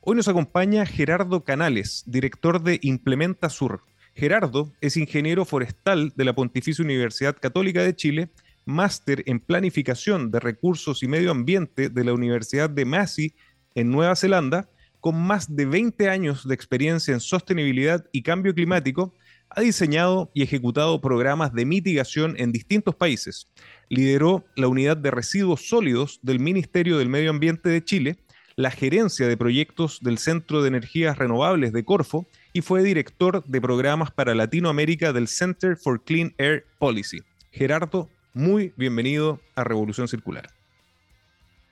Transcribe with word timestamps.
Hoy 0.00 0.16
nos 0.16 0.26
acompaña 0.26 0.86
Gerardo 0.86 1.44
Canales, 1.44 2.02
director 2.06 2.60
de 2.62 2.80
Implementa 2.82 3.48
Sur. 3.48 3.82
Gerardo 4.14 4.72
es 4.80 4.96
ingeniero 4.96 5.44
forestal 5.44 6.12
de 6.14 6.24
la 6.24 6.34
Pontificia 6.34 6.84
Universidad 6.84 7.36
Católica 7.36 7.82
de 7.82 7.96
Chile, 7.96 8.30
máster 8.64 9.24
en 9.26 9.40
planificación 9.40 10.30
de 10.30 10.38
recursos 10.38 11.02
y 11.02 11.08
medio 11.08 11.32
ambiente 11.32 11.88
de 11.88 12.04
la 12.04 12.12
Universidad 12.12 12.70
de 12.70 12.84
Massey 12.84 13.34
en 13.74 13.90
Nueva 13.90 14.14
Zelanda, 14.14 14.70
con 15.00 15.20
más 15.20 15.54
de 15.54 15.66
20 15.66 16.08
años 16.08 16.46
de 16.46 16.54
experiencia 16.54 17.12
en 17.12 17.20
sostenibilidad 17.20 18.04
y 18.12 18.22
cambio 18.22 18.54
climático, 18.54 19.14
ha 19.50 19.60
diseñado 19.60 20.30
y 20.32 20.42
ejecutado 20.42 21.00
programas 21.00 21.52
de 21.52 21.66
mitigación 21.66 22.34
en 22.38 22.52
distintos 22.52 22.94
países. 22.94 23.48
Lideró 23.88 24.44
la 24.54 24.68
unidad 24.68 24.96
de 24.96 25.10
residuos 25.10 25.68
sólidos 25.68 26.20
del 26.22 26.38
Ministerio 26.38 26.98
del 26.98 27.08
Medio 27.08 27.30
Ambiente 27.30 27.68
de 27.68 27.84
Chile, 27.84 28.16
la 28.56 28.70
gerencia 28.70 29.26
de 29.26 29.36
proyectos 29.36 29.98
del 30.00 30.18
Centro 30.18 30.62
de 30.62 30.68
Energías 30.68 31.18
Renovables 31.18 31.72
de 31.72 31.84
Corfo 31.84 32.28
y 32.54 32.62
fue 32.62 32.82
director 32.84 33.44
de 33.44 33.60
programas 33.60 34.12
para 34.12 34.34
Latinoamérica 34.34 35.12
del 35.12 35.26
Center 35.26 35.76
for 35.76 36.02
Clean 36.02 36.32
Air 36.38 36.64
Policy. 36.78 37.18
Gerardo, 37.50 38.08
muy 38.32 38.72
bienvenido 38.76 39.40
a 39.56 39.64
Revolución 39.64 40.06
Circular. 40.06 40.48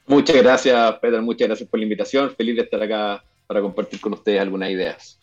Muchas 0.06 0.36
gracias, 0.36 0.94
Pedro. 1.00 1.22
Muchas 1.22 1.46
gracias 1.46 1.68
por 1.68 1.78
la 1.78 1.84
invitación. 1.84 2.34
Feliz 2.34 2.56
de 2.56 2.62
estar 2.62 2.82
acá 2.82 3.24
para 3.46 3.60
compartir 3.60 4.00
con 4.00 4.12
ustedes 4.12 4.40
algunas 4.40 4.70
ideas. 4.70 5.20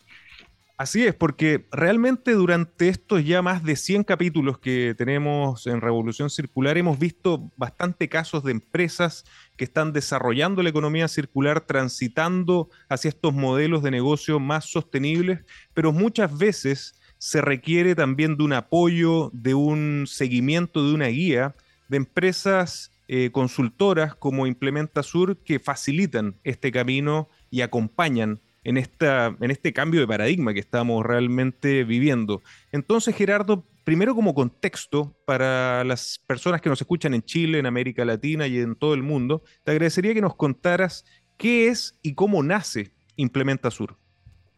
Así 0.80 1.04
es, 1.04 1.14
porque 1.14 1.66
realmente 1.72 2.32
durante 2.32 2.88
estos 2.88 3.22
ya 3.22 3.42
más 3.42 3.62
de 3.62 3.76
100 3.76 4.02
capítulos 4.02 4.56
que 4.60 4.94
tenemos 4.96 5.66
en 5.66 5.82
Revolución 5.82 6.30
Circular 6.30 6.78
hemos 6.78 6.98
visto 6.98 7.50
bastante 7.58 8.08
casos 8.08 8.44
de 8.44 8.52
empresas 8.52 9.26
que 9.58 9.64
están 9.64 9.92
desarrollando 9.92 10.62
la 10.62 10.70
economía 10.70 11.06
circular, 11.08 11.60
transitando 11.60 12.70
hacia 12.88 13.10
estos 13.10 13.34
modelos 13.34 13.82
de 13.82 13.90
negocio 13.90 14.40
más 14.40 14.64
sostenibles, 14.64 15.40
pero 15.74 15.92
muchas 15.92 16.38
veces 16.38 16.94
se 17.18 17.42
requiere 17.42 17.94
también 17.94 18.38
de 18.38 18.44
un 18.44 18.54
apoyo, 18.54 19.28
de 19.34 19.52
un 19.52 20.06
seguimiento, 20.06 20.82
de 20.82 20.94
una 20.94 21.08
guía 21.08 21.54
de 21.88 21.98
empresas 21.98 22.90
eh, 23.06 23.28
consultoras 23.32 24.14
como 24.14 24.46
Implementa 24.46 25.02
Sur 25.02 25.36
que 25.36 25.58
facilitan 25.58 26.36
este 26.42 26.72
camino 26.72 27.28
y 27.50 27.60
acompañan 27.60 28.40
en, 28.64 28.76
esta, 28.76 29.36
en 29.40 29.50
este 29.50 29.72
cambio 29.72 30.00
de 30.00 30.06
paradigma 30.06 30.54
que 30.54 30.60
estamos 30.60 31.04
realmente 31.04 31.84
viviendo. 31.84 32.42
Entonces, 32.72 33.14
Gerardo, 33.14 33.64
primero 33.84 34.14
como 34.14 34.34
contexto 34.34 35.16
para 35.24 35.84
las 35.84 36.20
personas 36.26 36.60
que 36.60 36.68
nos 36.68 36.80
escuchan 36.80 37.14
en 37.14 37.22
Chile, 37.22 37.58
en 37.58 37.66
América 37.66 38.04
Latina 38.04 38.46
y 38.46 38.58
en 38.58 38.76
todo 38.76 38.94
el 38.94 39.02
mundo, 39.02 39.42
te 39.64 39.72
agradecería 39.72 40.14
que 40.14 40.20
nos 40.20 40.36
contaras 40.36 41.04
qué 41.36 41.68
es 41.68 41.98
y 42.02 42.14
cómo 42.14 42.42
nace 42.42 42.92
Implementa 43.16 43.70
Sur. 43.70 43.96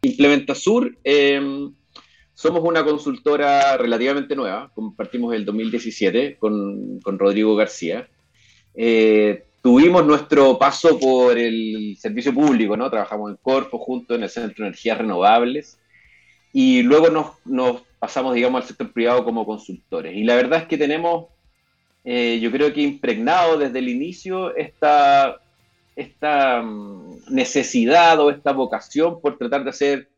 Implementa 0.02 0.54
Sur, 0.54 0.98
eh, 1.04 1.70
somos 2.34 2.62
una 2.64 2.84
consultora 2.84 3.76
relativamente 3.76 4.34
nueva, 4.34 4.70
compartimos 4.74 5.34
el 5.34 5.44
2017 5.44 6.36
con, 6.38 7.00
con 7.00 7.18
Rodrigo 7.18 7.54
García. 7.54 8.08
Eh, 8.74 9.44
tuvimos 9.62 10.04
nuestro 10.04 10.58
paso 10.58 10.98
por 10.98 11.38
el 11.38 11.96
servicio 11.98 12.34
público, 12.34 12.76
¿no? 12.76 12.90
Trabajamos 12.90 13.30
en 13.30 13.36
Corfo 13.36 13.78
junto 13.78 14.14
en 14.14 14.24
el 14.24 14.28
Centro 14.28 14.64
de 14.64 14.70
Energías 14.70 14.98
Renovables 14.98 15.78
y 16.52 16.82
luego 16.82 17.08
nos, 17.08 17.36
nos 17.44 17.82
pasamos, 17.98 18.34
digamos, 18.34 18.60
al 18.60 18.68
sector 18.68 18.92
privado 18.92 19.24
como 19.24 19.46
consultores. 19.46 20.14
Y 20.16 20.24
la 20.24 20.34
verdad 20.34 20.62
es 20.62 20.66
que 20.66 20.76
tenemos, 20.76 21.28
eh, 22.04 22.40
yo 22.42 22.50
creo 22.50 22.72
que 22.72 22.82
impregnado 22.82 23.56
desde 23.56 23.78
el 23.78 23.88
inicio 23.88 24.54
esta, 24.56 25.40
esta 25.94 26.60
um, 26.60 27.20
necesidad 27.30 28.18
o 28.18 28.30
esta 28.30 28.52
vocación 28.52 29.20
por 29.20 29.38
tratar 29.38 29.62
de 29.62 29.70
hacer 29.70 30.10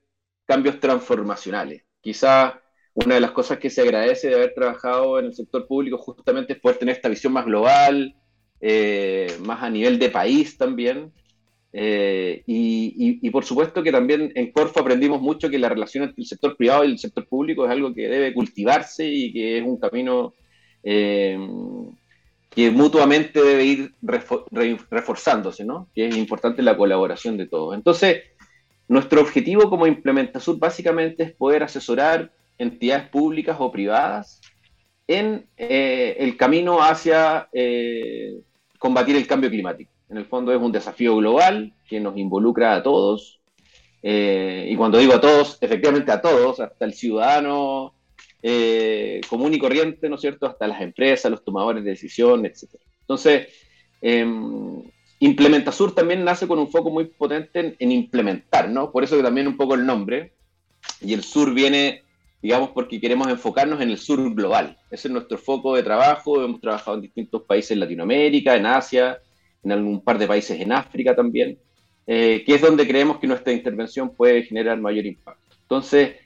cambios 0.47 0.81
transformacionales. 0.81 1.84
Quizá 2.00 2.61
una 2.94 3.16
de 3.16 3.21
las 3.21 3.32
cosas 3.32 3.59
que 3.59 3.71
se 3.71 3.82
agradece 3.82 4.28
de 4.28 4.37
haber 4.37 4.55
trabajado 4.55 5.19
en 5.19 5.26
el 5.26 5.34
sector 5.34 5.66
público 5.66 5.99
justamente 5.99 6.55
es 6.55 6.61
poder 6.61 6.78
tener 6.78 6.97
esta 6.97 7.09
visión 7.09 7.32
más 7.32 7.44
global, 7.44 8.15
eh, 8.61 9.37
más 9.45 9.63
a 9.63 9.71
nivel 9.71 9.99
de 9.99 10.11
país 10.11 10.57
también. 10.57 11.13
Eh, 11.77 12.43
y, 12.47 13.31
por 13.31 13.45
supuesto 13.45 13.83
que 13.83 13.91
también 13.91 14.31
en 14.37 14.53
Corfo 14.53 14.79
aprendimos 14.79 15.21
mucho 15.21 15.51
que 15.51 15.59
la 15.59 15.69
relación 15.69 16.05
entre 16.05 16.23
el 16.23 16.27
sector 16.29 16.57
privado 16.57 16.85
y 16.85 16.93
el 16.93 16.99
sector 16.99 17.27
público 17.27 17.65
es 17.65 17.73
algo 17.73 17.93
que 17.93 18.09
debe 18.09 18.33
cultivarse 18.33 19.05
y 19.09 19.33
que 19.33 19.59
es 19.59 19.65
un 19.65 19.77
camino 19.79 20.35
eh, 20.85 21.37
que 22.49 22.71
mutuamente 22.71 23.43
debe 23.43 23.65
ir 23.65 23.93
reforzándose, 24.89 25.65
¿no? 25.65 25.89
Que 25.93 26.07
es 26.07 26.17
importante 26.17 26.63
la 26.63 26.77
colaboración 26.77 27.37
de 27.37 27.47
todos. 27.47 27.75
Entonces, 27.75 28.23
nuestro 28.87 29.21
objetivo 29.21 29.69
como 29.69 29.89
Implementasur 29.89 30.59
básicamente 30.59 31.25
es 31.25 31.33
poder 31.33 31.65
asesorar 31.65 32.31
entidades 32.59 33.09
públicas 33.09 33.57
o 33.59 33.73
privadas 33.73 34.41
en 35.07 35.47
eh, 35.57 36.17
el 36.19 36.37
camino 36.37 36.83
hacia 36.83 37.49
eh, 37.53 38.41
combatir 38.79 39.17
el 39.17 39.27
cambio 39.27 39.51
climático. 39.51 39.91
En 40.09 40.19
el 40.19 40.27
fondo 40.27 40.53
es 40.53 40.61
un 40.61 40.73
desafío 40.73 41.17
global 41.17 41.73
que 41.89 42.01
nos 42.01 42.17
involucra 42.17 42.75
a 42.75 42.83
todos. 42.83 43.41
Eh, 44.03 44.69
y 44.71 44.77
cuando 44.77 44.99
digo 44.99 45.15
a 45.15 45.21
todos, 45.21 45.59
efectivamente 45.61 46.13
a 46.13 46.21
todos, 46.21 46.61
hasta 46.61 46.85
el 46.85 46.95
ciudadano 46.95 47.95
común 49.31 49.55
y 49.55 49.59
corriente, 49.59 50.07
¿no 50.07 50.17
es 50.17 50.21
cierto? 50.21 50.47
Hasta 50.47 50.67
las 50.67 50.83
empresas, 50.83 51.31
los 51.31 51.43
tomadores 51.43 51.83
de 51.83 51.91
decisión, 51.91 52.45
etc. 52.45 52.75
Entonces, 53.00 53.49
eh, 54.07 54.27
Implementasur 55.21 55.95
también 55.95 56.25
nace 56.25 56.47
con 56.47 56.59
un 56.59 56.71
foco 56.71 56.91
muy 56.91 57.07
potente 57.07 57.61
en, 57.61 57.77
en, 57.79 57.91
implementar, 57.91 58.69
¿no? 58.69 58.93
Por 58.93 59.03
eso 59.03 59.17
que 59.17 59.23
también 59.23 59.47
un 59.47 59.57
poco 59.57 59.75
el 59.75 59.87
nombre. 59.87 60.35
Y 61.00 61.15
el 61.15 61.25
sur 61.25 61.55
viene, 61.55 62.04
digamos, 62.44 62.73
porque 62.73 63.00
queremos 63.00 63.26
enfocarnos 63.29 63.81
en 63.81 63.88
el 63.88 63.96
sur 63.96 64.35
global. 64.35 64.76
Ese 64.91 65.08
es 65.08 65.12
nuestro 65.14 65.38
foco 65.38 65.76
de 65.76 65.82
trabajo. 65.82 66.44
Hemos 66.44 66.61
trabajado 66.61 66.99
en 66.99 67.00
distintos 67.00 67.41
países 67.44 67.70
en 67.70 67.81
Latinoamérica, 67.81 68.55
en 68.55 68.67
Asia, 68.67 69.19
en 69.62 69.73
algún 69.73 70.05
par 70.05 70.19
de 70.19 70.26
países 70.26 70.61
en 70.61 70.70
África 70.70 71.17
también, 71.17 71.58
eh, 72.06 72.43
que 72.44 72.56
es 72.56 72.61
donde 72.61 72.87
creemos 72.87 73.19
que 73.19 73.26
nuestra 73.26 73.50
intervención 73.50 74.14
puede 74.14 74.43
generar 74.43 74.79
mayor 74.79 75.06
impacto. 75.06 75.56
Entonces, 75.62 76.17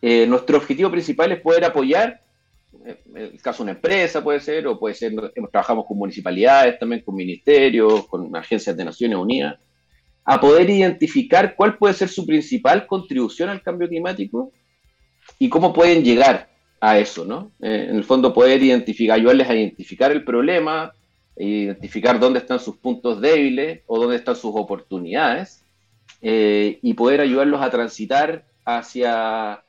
eh, 0.00 0.24
nuestro 0.24 0.56
objetivo 0.56 0.88
principal 0.88 1.32
es 1.32 1.40
poder 1.40 1.64
apoyar, 1.64 2.20
en 2.84 3.16
el 3.16 3.42
caso 3.42 3.64
de 3.64 3.70
una 3.70 3.72
empresa 3.72 4.22
puede 4.22 4.38
ser, 4.38 4.68
o 4.68 4.78
puede 4.78 4.94
ser, 4.94 5.12
trabajamos 5.50 5.84
con 5.84 5.98
municipalidades, 5.98 6.78
también 6.78 7.02
con 7.02 7.16
ministerios, 7.16 8.06
con 8.06 8.36
agencias 8.36 8.76
de 8.76 8.84
Naciones 8.84 9.18
Unidas, 9.18 9.58
a 10.24 10.40
poder 10.40 10.70
identificar 10.70 11.56
cuál 11.56 11.76
puede 11.76 11.94
ser 11.94 12.08
su 12.08 12.24
principal 12.24 12.86
contribución 12.86 13.48
al 13.48 13.62
cambio 13.62 13.88
climático 13.88 14.52
y 15.40 15.48
cómo 15.48 15.72
pueden 15.72 16.04
llegar 16.04 16.50
a 16.80 16.98
eso, 16.98 17.24
¿no? 17.24 17.50
Eh, 17.60 17.86
en 17.88 17.96
el 17.96 18.04
fondo 18.04 18.32
poder 18.32 18.62
identificar, 18.62 19.16
ayudarles 19.18 19.48
a 19.48 19.56
identificar 19.56 20.12
el 20.12 20.22
problema, 20.22 20.92
identificar 21.34 22.20
dónde 22.20 22.40
están 22.40 22.60
sus 22.60 22.76
puntos 22.76 23.22
débiles 23.22 23.80
o 23.86 23.98
dónde 23.98 24.16
están 24.16 24.36
sus 24.36 24.52
oportunidades 24.54 25.64
eh, 26.20 26.78
y 26.82 26.92
poder 26.92 27.22
ayudarlos 27.22 27.62
a 27.62 27.70
transitar 27.70 28.44
hacia, 28.66 29.64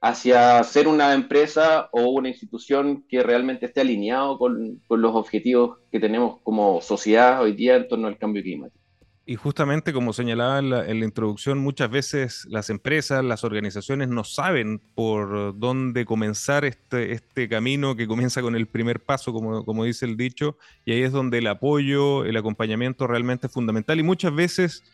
hacia 0.00 0.62
ser 0.62 0.86
una 0.86 1.12
empresa 1.12 1.88
o 1.90 2.02
una 2.10 2.28
institución 2.28 3.04
que 3.08 3.24
realmente 3.24 3.66
esté 3.66 3.80
alineado 3.80 4.38
con, 4.38 4.80
con 4.86 5.02
los 5.02 5.16
objetivos 5.16 5.78
que 5.90 5.98
tenemos 5.98 6.40
como 6.44 6.80
sociedad 6.80 7.42
hoy 7.42 7.52
día 7.52 7.74
en 7.74 7.88
torno 7.88 8.06
al 8.06 8.16
cambio 8.16 8.44
climático. 8.44 8.85
Y 9.28 9.34
justamente 9.34 9.92
como 9.92 10.12
señalaba 10.12 10.60
en 10.60 10.70
la, 10.70 11.04
introducción, 11.04 11.58
muchas 11.58 11.90
veces 11.90 12.46
las 12.48 12.70
empresas, 12.70 13.24
las 13.24 13.42
organizaciones 13.42 14.08
no 14.08 14.22
saben 14.22 14.80
por 14.94 15.58
dónde 15.58 16.04
comenzar 16.04 16.64
este, 16.64 17.10
este 17.10 17.48
camino 17.48 17.96
que 17.96 18.06
comienza 18.06 18.40
con 18.40 18.54
el 18.54 18.68
primer 18.68 19.00
paso, 19.00 19.32
como, 19.32 19.64
como 19.64 19.82
dice 19.82 20.06
el 20.06 20.16
dicho, 20.16 20.56
y 20.84 20.92
ahí 20.92 21.02
es 21.02 21.10
donde 21.10 21.38
el 21.38 21.48
apoyo, 21.48 22.24
el 22.24 22.36
acompañamiento 22.36 23.08
realmente 23.08 23.48
es 23.48 23.52
fundamental. 23.52 23.98
Y 23.98 24.04
muchas 24.04 24.32
veces 24.32 24.84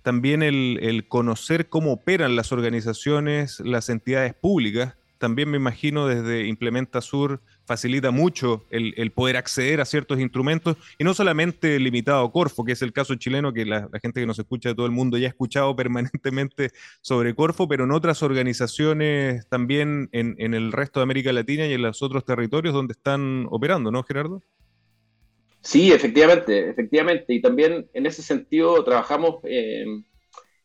también 0.00 0.42
el, 0.42 0.78
el 0.80 1.06
conocer 1.06 1.68
cómo 1.68 1.92
operan 1.92 2.34
las 2.34 2.50
organizaciones, 2.50 3.60
las 3.60 3.90
entidades 3.90 4.32
públicas, 4.32 4.96
también 5.18 5.50
me 5.50 5.58
imagino 5.58 6.06
desde 6.06 6.48
Implementa 6.48 7.02
Sur 7.02 7.42
facilita 7.64 8.10
mucho 8.10 8.64
el, 8.70 9.12
poder 9.12 9.36
acceder 9.36 9.80
a 9.80 9.84
ciertos 9.84 10.20
instrumentos 10.20 10.76
y 10.98 11.04
no 11.04 11.14
solamente 11.14 11.78
limitado 11.78 12.24
a 12.24 12.32
Corfo, 12.32 12.64
que 12.64 12.72
es 12.72 12.82
el 12.82 12.92
caso 12.92 13.14
chileno 13.14 13.52
que 13.52 13.64
la, 13.64 13.88
gente 14.02 14.20
que 14.20 14.26
nos 14.26 14.38
escucha 14.38 14.70
de 14.70 14.74
todo 14.74 14.86
el 14.86 14.92
mundo 14.92 15.18
ya 15.18 15.26
ha 15.26 15.30
escuchado 15.30 15.74
permanentemente 15.76 16.70
sobre 17.00 17.34
Corfo, 17.34 17.68
pero 17.68 17.84
en 17.84 17.92
otras 17.92 18.22
organizaciones 18.22 19.46
también 19.48 20.08
en, 20.12 20.54
el 20.54 20.72
resto 20.72 21.00
de 21.00 21.04
América 21.04 21.32
Latina 21.32 21.66
y 21.66 21.72
en 21.72 21.82
los 21.82 22.02
otros 22.02 22.24
territorios 22.24 22.74
donde 22.74 22.92
están 22.92 23.46
operando, 23.50 23.90
¿no, 23.90 24.02
Gerardo? 24.02 24.42
Sí, 25.60 25.92
efectivamente, 25.92 26.70
efectivamente. 26.70 27.32
Y 27.32 27.40
también 27.40 27.86
en 27.94 28.06
ese 28.06 28.22
sentido 28.22 28.82
trabajamos 28.82 29.36
eh, 29.44 29.84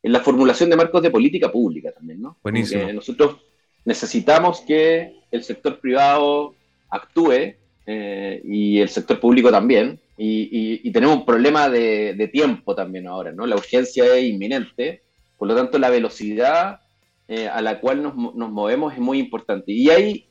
en 0.01 0.11
la 0.11 0.21
formulación 0.21 0.69
de 0.69 0.75
marcos 0.75 1.03
de 1.03 1.11
política 1.11 1.51
pública 1.51 1.91
también, 1.91 2.21
¿no? 2.21 2.37
Buenísimo. 2.41 2.91
nosotros 2.93 3.37
necesitamos 3.85 4.61
que 4.61 5.13
el 5.31 5.43
sector 5.43 5.79
privado 5.79 6.55
actúe 6.89 7.55
eh, 7.85 8.41
y 8.43 8.79
el 8.79 8.89
sector 8.89 9.19
público 9.19 9.49
también. 9.49 9.99
Y, 10.17 10.91
tenemos 10.91 11.17
un 11.17 11.25
problema 11.25 11.69
de, 11.69 12.29
tiempo 12.31 12.75
también 12.75 13.07
ahora, 13.07 13.31
¿no? 13.31 13.45
La 13.45 13.55
urgencia 13.55 14.03
es 14.15 14.23
inminente, 14.23 15.03
por 15.37 15.47
lo 15.47 15.55
tanto 15.55 15.77
la 15.77 15.89
velocidad 15.89 16.79
eh, 17.27 17.47
a 17.47 17.61
la 17.61 17.79
cual 17.79 18.01
nos, 18.01 18.15
movemos 18.15 18.93
es 18.93 18.99
muy 18.99 19.19
importante. 19.19 19.71
Y 19.71 19.89
hay, 19.89 20.27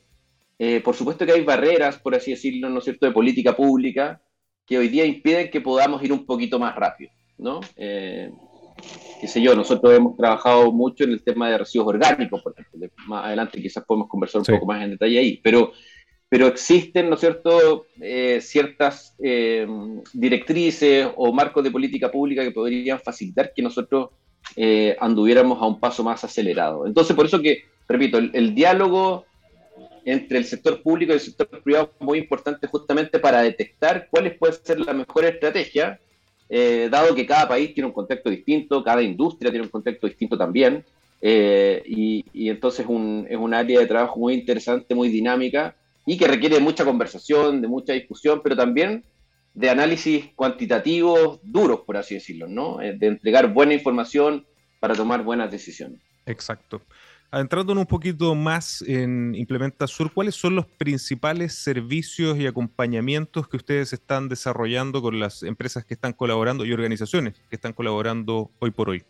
eh, 0.59 0.81
por 0.81 0.95
supuesto 0.95 1.25
que 1.25 1.31
hay 1.31 1.43
barreras, 1.43 1.99
por 1.99 2.15
así 2.15 2.31
decirlo, 2.31 2.69
¿no 2.69 2.79
es 2.79 2.83
cierto?, 2.83 3.05
de 3.05 3.13
política 3.13 3.55
pública 3.55 4.21
que 4.65 4.77
hoy 4.77 4.89
día 4.89 5.05
impiden 5.05 5.49
que 5.49 5.61
podamos 5.61 6.03
ir 6.03 6.11
un 6.11 6.25
poquito 6.25 6.59
más 6.59 6.75
rápido, 6.75 7.11
¿no? 7.37 7.61
qué 9.19 9.27
sé 9.27 9.41
yo, 9.41 9.55
nosotros 9.55 9.93
hemos 9.93 10.15
trabajado 10.15 10.71
mucho 10.71 11.03
en 11.03 11.11
el 11.11 11.23
tema 11.23 11.49
de 11.49 11.57
residuos 11.57 11.87
orgánicos, 11.87 12.41
por 12.41 12.53
ejemplo. 12.57 12.89
Más 13.07 13.25
adelante 13.25 13.61
quizás 13.61 13.83
podemos 13.85 14.07
conversar 14.07 14.41
un 14.41 14.45
poco 14.45 14.65
más 14.65 14.83
en 14.83 14.91
detalle 14.91 15.17
ahí, 15.17 15.39
pero, 15.43 15.71
pero 16.29 16.47
existen, 16.47 17.09
¿no 17.09 17.15
es 17.15 17.21
cierto?, 17.21 17.85
eh, 18.01 18.39
ciertas 18.41 19.15
eh, 19.23 19.67
directrices 20.13 21.07
o 21.15 21.31
marcos 21.31 21.63
de 21.63 21.71
política 21.71 22.11
pública 22.11 22.43
que 22.43 22.51
podrían 22.51 22.99
facilitar 22.99 23.53
que 23.55 23.61
nosotros 23.61 24.09
eh, 24.55 24.95
anduviéramos 24.99 25.61
a 25.61 25.65
un 25.65 25.79
paso 25.79 26.03
más 26.03 26.23
acelerado. 26.23 26.85
Entonces, 26.85 27.15
por 27.15 27.25
eso 27.25 27.41
que, 27.41 27.63
repito, 27.87 28.17
el, 28.17 28.55
diálogo 28.55 29.25
entre 30.05 30.37
el 30.39 30.45
sector 30.45 30.81
público 30.81 31.11
y 31.11 31.15
el 31.15 31.21
sector 31.21 31.47
privado 31.63 31.91
es 31.93 32.05
muy 32.05 32.19
importante 32.19 32.67
justamente 32.67 33.19
para 33.19 33.41
detectar 33.41 34.07
cuáles 34.09 34.37
puede 34.37 34.53
ser 34.53 34.79
la 34.79 34.93
mejor 34.93 35.25
estrategia 35.25 35.99
eh, 36.49 36.87
dado 36.89 37.13
que 37.13 37.25
cada 37.25 37.47
país 37.47 37.73
tiene 37.73 37.87
un 37.87 37.93
contexto 37.93 38.29
distinto, 38.29 38.83
cada 38.83 39.01
industria 39.01 39.51
tiene 39.51 39.65
un 39.65 39.71
contexto 39.71 40.07
distinto 40.07 40.37
también, 40.37 40.83
eh, 41.21 41.83
y, 41.85 42.49
entonces 42.49 42.85
un, 42.87 43.27
es 43.29 43.37
un 43.37 43.53
área 43.53 43.79
de 43.79 43.85
trabajo 43.85 44.19
muy 44.19 44.33
interesante, 44.33 44.95
muy 44.95 45.09
dinámica, 45.09 45.75
y 46.07 46.17
que 46.17 46.25
requiere 46.25 46.55
de 46.55 46.61
mucha 46.61 46.85
conversación, 46.85 47.61
de 47.61 47.67
mucha 47.67 47.91
discusión, 47.91 48.39
pero 48.41 48.55
también 48.55 49.03
de 49.53 49.69
análisis 49.69 50.27
cuantitativos 50.35 51.41
duros, 51.43 51.81
por 51.85 51.97
así 51.97 52.15
decirlo, 52.15 52.47
¿no? 52.47 52.81
Eh, 52.81 52.97
de 52.97 53.07
entregar 53.07 53.53
buena 53.53 53.73
información 53.73 54.47
para 54.79 54.95
tomar 54.95 55.23
buenas 55.23 55.51
decisiones. 55.51 55.99
Exacto. 56.25 56.81
Adentrándonos 57.29 57.81
un 57.81 57.87
poquito 57.87 58.33
más 58.35 58.81
en 58.83 59.35
Implementa 59.35 59.85
Sur, 59.85 60.13
¿cuáles 60.13 60.35
son 60.35 60.55
los 60.55 60.65
principales 60.65 61.55
servicios 61.55 62.39
y 62.39 62.47
acompañamientos 62.47 63.49
que 63.49 63.57
ustedes 63.57 63.91
están 63.91 64.29
desarrollando 64.29 65.01
con 65.01 65.19
las 65.19 65.43
empresas 65.43 65.83
que 65.83 65.95
están 65.95 66.13
colaborando 66.13 66.63
y 66.63 66.71
organizaciones 66.71 67.33
que 67.49 67.57
están 67.57 67.73
colaborando 67.73 68.49
hoy 68.59 68.71
por 68.71 68.89
hoy? 68.89 69.03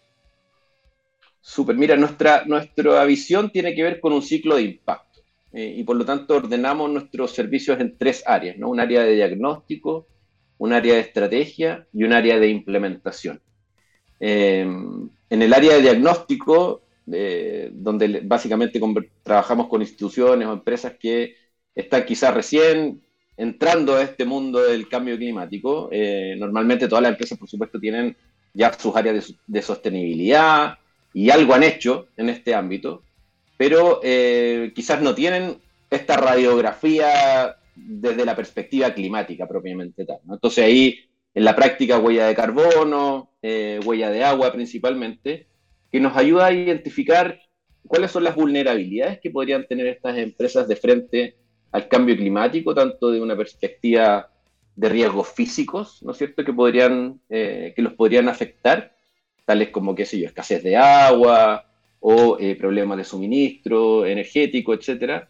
Super, 1.42 1.76
mira, 1.76 1.96
nuestra, 1.96 2.44
nuestra 2.46 3.06
visión 3.06 3.52
tiene 3.52 3.76
que 3.76 3.84
ver 3.84 4.00
con 4.00 4.14
un 4.14 4.24
ciclo 4.24 4.56
de 4.56 4.64
impacto 4.64 5.07
eh, 5.54 5.76
y 5.78 5.84
por 5.84 5.96
lo 5.96 6.06
tanto 6.06 6.36
ordenamos 6.36 6.90
nuestros 6.90 7.32
servicios 7.32 7.80
en 7.80 7.98
tres 7.98 8.24
áreas, 8.26 8.58
¿no? 8.58 8.70
Un 8.70 8.80
área 8.80 9.04
de 9.04 9.16
diagnóstico, 9.16 10.08
un 10.58 10.74
área 10.74 10.96
de 10.96 11.02
estrategia 11.02 11.88
y 11.94 12.04
un 12.04 12.14
área 12.14 12.40
de 12.40 12.50
implementación. 12.50 13.42
Eh, 14.20 14.62
en 15.30 15.42
el 15.42 15.54
área 15.54 15.74
de 15.76 15.82
diagnóstico 15.82 16.82
donde 17.08 18.20
básicamente 18.26 18.82
trabajamos 19.24 19.70
con 19.70 19.82
instituciones 19.82 20.46
o 20.46 20.52
empresas 20.52 20.94
que 21.00 21.36
están 21.74 22.04
quizás 22.04 22.34
recién 22.34 23.02
entrando 23.38 23.96
a 23.96 24.02
este 24.02 24.26
mundo 24.26 24.64
del 24.64 24.90
cambio 24.90 25.16
climático. 25.16 25.90
Eh, 25.92 26.36
normalmente 26.38 26.88
todas 26.88 27.04
las 27.04 27.12
empresas, 27.12 27.38
por 27.38 27.48
supuesto, 27.48 27.80
tienen 27.80 28.16
ya 28.54 28.74
sus 28.74 28.96
áreas 28.96 29.34
de, 29.46 29.62
sostenibilidad 29.62 30.80
y 31.14 31.30
algo 31.30 31.54
han 31.54 31.64
hecho 31.64 32.08
en 32.18 32.30
este 32.30 32.56
ámbito, 32.56 33.04
pero 33.58 34.00
eh, 34.04 34.72
quizás 34.76 35.02
no 35.02 35.16
tienen 35.16 35.58
esta 35.90 36.16
radiografía 36.18 37.58
desde 37.76 38.26
la 38.26 38.36
perspectiva 38.36 38.94
climática 38.94 39.48
propiamente 39.48 40.06
tal. 40.06 40.20
Entonces 40.30 40.64
ahí, 40.64 41.00
en 41.34 41.44
la 41.44 41.56
práctica, 41.56 42.00
huella 42.00 42.28
de 42.28 42.36
carbono, 42.36 43.32
eh, 43.42 43.80
huella 43.84 44.10
de 44.10 44.24
agua 44.24 44.52
principalmente, 44.52 45.48
que 45.92 46.00
nos 46.00 46.16
ayuda 46.16 46.48
a 46.48 46.54
identificar 46.54 47.40
cuáles 47.88 48.12
son 48.12 48.24
las 48.24 48.36
vulnerabilidades 48.36 49.20
que 49.20 49.32
podrían 49.32 49.66
tener 49.68 49.88
estas 49.88 50.18
empresas 50.18 50.68
de 50.68 50.76
frente 50.76 51.36
al 51.72 51.88
cambio 51.88 52.16
climático, 52.16 52.74
tanto 52.74 53.12
de 53.12 53.22
una 53.22 53.36
perspectiva 53.36 54.30
de 54.76 54.90
riesgos 54.90 55.30
físicos, 55.30 56.04
¿no 56.04 56.12
es 56.12 56.18
cierto?, 56.18 56.44
que, 56.44 56.54
podrían, 56.54 57.20
eh, 57.30 57.74
que 57.76 57.82
los 57.82 57.94
podrían 57.94 58.30
afectar, 58.30 58.96
tales 59.46 59.70
como, 59.70 59.96
qué 59.96 60.06
sé 60.06 60.20
yo, 60.20 60.28
escasez 60.28 60.62
de 60.64 60.76
agua 60.76 61.67
o 62.00 62.38
eh, 62.40 62.56
problemas 62.56 62.98
de 62.98 63.04
suministro 63.04 64.06
energético, 64.06 64.74
etcétera, 64.74 65.30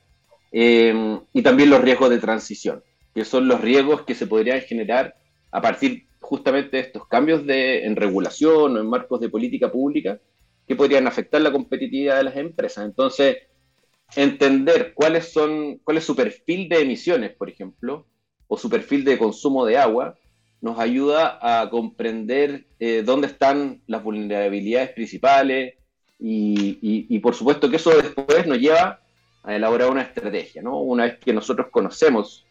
em, 0.51 1.19
y 1.33 1.41
también 1.41 1.69
los 1.69 1.81
riesgos 1.81 2.09
de 2.09 2.19
transición, 2.19 2.83
que 3.13 3.25
son 3.25 3.47
los 3.47 3.61
riesgos 3.61 4.03
que 4.03 4.15
se 4.15 4.27
podrían 4.27 4.61
generar 4.61 5.15
a 5.51 5.61
partir 5.61 6.07
justamente 6.19 6.77
de 6.77 6.83
estos 6.83 7.07
cambios 7.07 7.45
de, 7.45 7.85
en 7.85 7.95
regulación 7.95 8.75
o 8.75 8.79
en 8.79 8.87
marcos 8.87 9.19
de 9.19 9.29
política 9.29 9.71
pública 9.71 10.19
que 10.67 10.75
podrían 10.75 11.07
afectar 11.07 11.41
la 11.41 11.51
competitividad 11.51 12.17
de 12.17 12.23
las 12.25 12.35
empresas. 12.35 12.85
Entonces, 12.85 13.37
entender 14.15 14.93
cuáles 14.93 15.31
son, 15.31 15.79
cuál 15.83 15.97
es 15.97 16.03
su 16.03 16.15
perfil 16.15 16.67
de 16.67 16.81
emisiones, 16.81 17.31
por 17.31 17.49
ejemplo, 17.49 18.05
o 18.47 18.57
su 18.57 18.69
perfil 18.69 19.03
de 19.05 19.17
consumo 19.17 19.65
de 19.65 19.77
agua, 19.77 20.17
nos 20.59 20.79
ayuda 20.79 21.39
a 21.41 21.69
comprender 21.69 22.65
eh, 22.79 23.03
dónde 23.05 23.27
están 23.27 23.81
las 23.87 24.03
vulnerabilidades 24.03 24.89
principales 24.91 25.75
y, 26.19 27.19
por 27.19 27.35
supuesto 27.35 27.69
que 27.69 27.75
eso 27.75 27.91
después 27.95 28.47
nos 28.47 28.59
lleva 28.59 28.99
a 29.43 29.55
elaborar 29.55 29.89
una 29.89 30.01
estrategia, 30.01 30.61
¿no? 30.61 30.79
Una 30.79 31.05
vez 31.05 31.19
que 31.19 31.33
nosotros 31.33 31.67
conocemos 31.71 32.45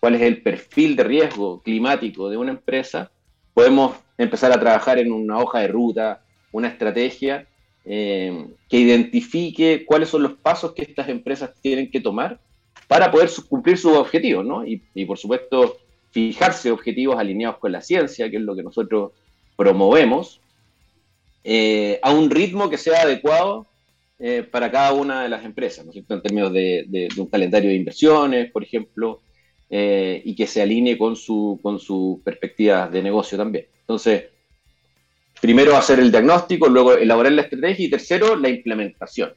cuál 0.00 0.14
es 0.14 0.22
el 0.22 0.42
perfil 0.42 0.96
de 0.96 1.04
riesgo 1.04 1.62
climático 1.62 2.30
de 2.30 2.36
una 2.36 2.52
empresa, 2.52 3.10
podemos 3.54 3.96
empezar 4.16 4.52
a 4.52 4.60
trabajar 4.60 4.98
en 4.98 5.12
una 5.12 5.38
hoja 5.38 5.60
de 5.60 5.68
ruta, 5.68 6.22
una 6.52 6.68
estrategia 6.68 7.46
eh, 7.84 8.46
que 8.68 8.76
identifique 8.78 9.84
cuáles 9.86 10.08
son 10.08 10.22
los 10.22 10.32
pasos 10.34 10.72
que 10.72 10.82
estas 10.82 11.08
empresas 11.08 11.50
tienen 11.60 11.90
que 11.90 12.00
tomar 12.00 12.38
para 12.88 13.10
poder 13.10 13.30
cumplir 13.48 13.78
sus 13.78 13.96
objetivos, 13.96 14.44
¿no? 14.44 14.64
Y, 14.66 15.04
por 15.04 15.16
supuesto, 15.16 15.76
fijarse 16.10 16.72
objetivos 16.72 17.18
alineados 17.18 17.58
con 17.58 17.72
la 17.72 17.80
ciencia, 17.80 18.28
que 18.28 18.36
es 18.36 18.42
lo 18.42 18.56
que 18.56 18.62
nosotros 18.62 19.12
promovemos, 19.56 20.40
eh, 21.44 21.98
a 22.02 22.12
un 22.12 22.30
ritmo 22.30 22.68
que 22.68 22.78
sea 22.78 23.02
adecuado 23.02 23.66
eh, 24.18 24.42
para 24.42 24.70
cada 24.70 24.92
una 24.92 25.22
de 25.22 25.28
las 25.28 25.44
empresas, 25.44 25.84
¿no 25.84 25.90
es 25.90 25.94
cierto? 25.94 26.14
En 26.14 26.22
términos 26.22 26.52
de, 26.52 27.08
un 27.16 27.26
calendario 27.26 27.70
de 27.70 27.76
inversiones, 27.76 28.50
por 28.50 28.62
ejemplo, 28.62 29.22
y 29.72 30.34
que 30.34 30.48
se 30.48 30.62
alinee 30.62 30.98
con 30.98 31.14
su, 31.14 31.60
con 31.62 31.78
su 31.78 32.20
perspectiva 32.24 32.88
de 32.88 33.02
negocio 33.02 33.38
también. 33.38 33.66
Entonces, 33.82 34.24
primero 35.40 35.76
hacer 35.76 36.00
el 36.00 36.10
diagnóstico, 36.10 36.68
luego 36.68 36.94
elaborar 36.94 37.32
la 37.32 37.42
estrategia 37.42 37.86
y 37.86 37.90
tercero, 37.90 38.36
la 38.36 38.48
implementación. 38.48 39.32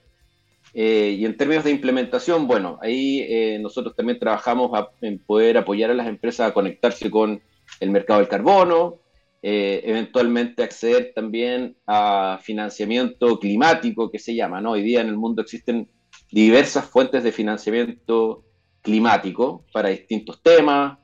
Eh, 0.74 1.15
y 1.19 1.25
en 1.25 1.38
términos 1.38 1.63
de 1.63 1.72
implementación, 1.72 2.48
bueno, 2.48 2.79
ahí 2.81 3.25
eh, 3.29 3.60
nosotros 3.62 3.95
también 3.95 4.17
trabajamos 4.17 4.72
en 5.01 5.19
poder 5.19 5.57
apoyar 5.57 5.91
a 5.91 5.93
las 5.93 6.07
empresas 6.07 6.50
a 6.50 6.53
conectarse 6.53 7.12
con 7.12 7.41
el 7.79 7.91
mercado 7.91 8.19
del 8.19 8.27
carbono, 8.27 9.00
eh, 9.43 9.83
eventualmente 9.85 10.63
acceder 10.63 11.12
también 11.13 11.77
a 11.85 12.39
financiamiento 12.41 13.39
climático, 13.39 14.09
que 14.09 14.17
se 14.17 14.33
llama, 14.33 14.59
¿no? 14.62 14.71
Hoy 14.71 14.81
día 14.81 15.01
en 15.01 15.09
el 15.09 15.17
mundo 15.17 15.43
existen 15.43 15.88
diversas 16.31 16.85
fuentes 16.85 17.23
de 17.23 17.31
financiamiento 17.31 18.45
climático 18.81 19.65
para 19.71 19.89
distintos 19.89 20.41
temas, 20.41 20.97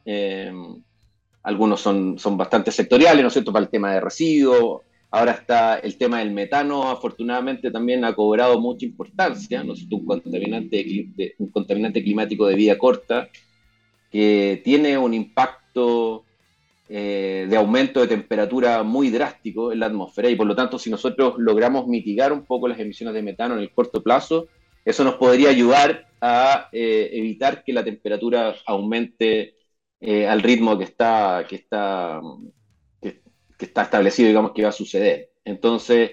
algunos 1.44 1.80
son, 1.80 2.18
son 2.18 2.36
bastante 2.36 2.72
sectoriales, 2.72 3.22
¿no 3.22 3.28
es 3.28 3.34
cierto?, 3.34 3.54
para 3.54 3.66
el 3.66 3.72
tema 3.72 3.94
de 3.94 4.02
residuos, 4.02 4.82
Ahora 5.12 5.32
está 5.32 5.80
el 5.80 5.98
tema 5.98 6.20
del 6.20 6.32
metano, 6.32 6.90
afortunadamente 6.90 7.72
también 7.72 8.06
ha 8.06 8.14
cobrado 8.14 8.62
mucha 8.62 8.86
importancia, 8.86 9.64
¿no? 9.64 9.74
un 9.74 10.06
contaminante, 10.06 11.34
un 11.40 11.50
contaminante 11.50 12.04
climático 12.04 12.46
de 12.46 12.56
vida 12.56 12.78
corta 12.78 13.28
que 14.12 14.62
tiene 14.64 15.00
un 15.00 15.16
impacto 15.16 16.26
eh, 16.92 17.46
de 17.48 17.56
aumento 17.56 18.02
de 18.02 18.08
temperatura 18.08 18.82
muy 18.82 19.12
drástico 19.12 19.72
en 19.72 19.80
la 19.80 19.86
atmósfera 19.86 20.28
y 20.28 20.36
por 20.36 20.48
lo 20.48 20.56
tanto 20.56 20.80
si 20.80 20.90
nosotros 20.90 21.36
logramos 21.38 21.86
mitigar 21.86 22.34
un 22.34 22.46
poco 22.46 22.68
las 22.68 22.80
emisiones 22.80 23.14
de 23.14 23.22
metano 23.22 23.54
en 23.54 23.60
el 23.60 23.72
corto 23.72 24.02
plazo, 24.02 24.48
eso 24.84 25.04
nos 25.04 25.14
podría 25.14 25.50
ayudar 25.50 26.08
a 26.20 26.68
eh, 26.72 27.12
evitar 27.14 27.64
que 27.64 27.74
la 27.74 27.84
temperatura 27.84 28.56
aumente 28.66 29.54
eh, 30.02 30.28
al 30.28 30.42
ritmo 30.42 30.80
que 30.80 30.86
está, 30.86 31.46
que 31.48 31.58
está 31.58 32.22
que 33.02 33.66
está 33.66 33.84
establecido, 33.84 34.30
digamos, 34.30 34.54
que 34.54 34.64
va 34.64 34.70
a 34.70 34.72
suceder. 34.72 35.32
Entonces, 35.44 36.12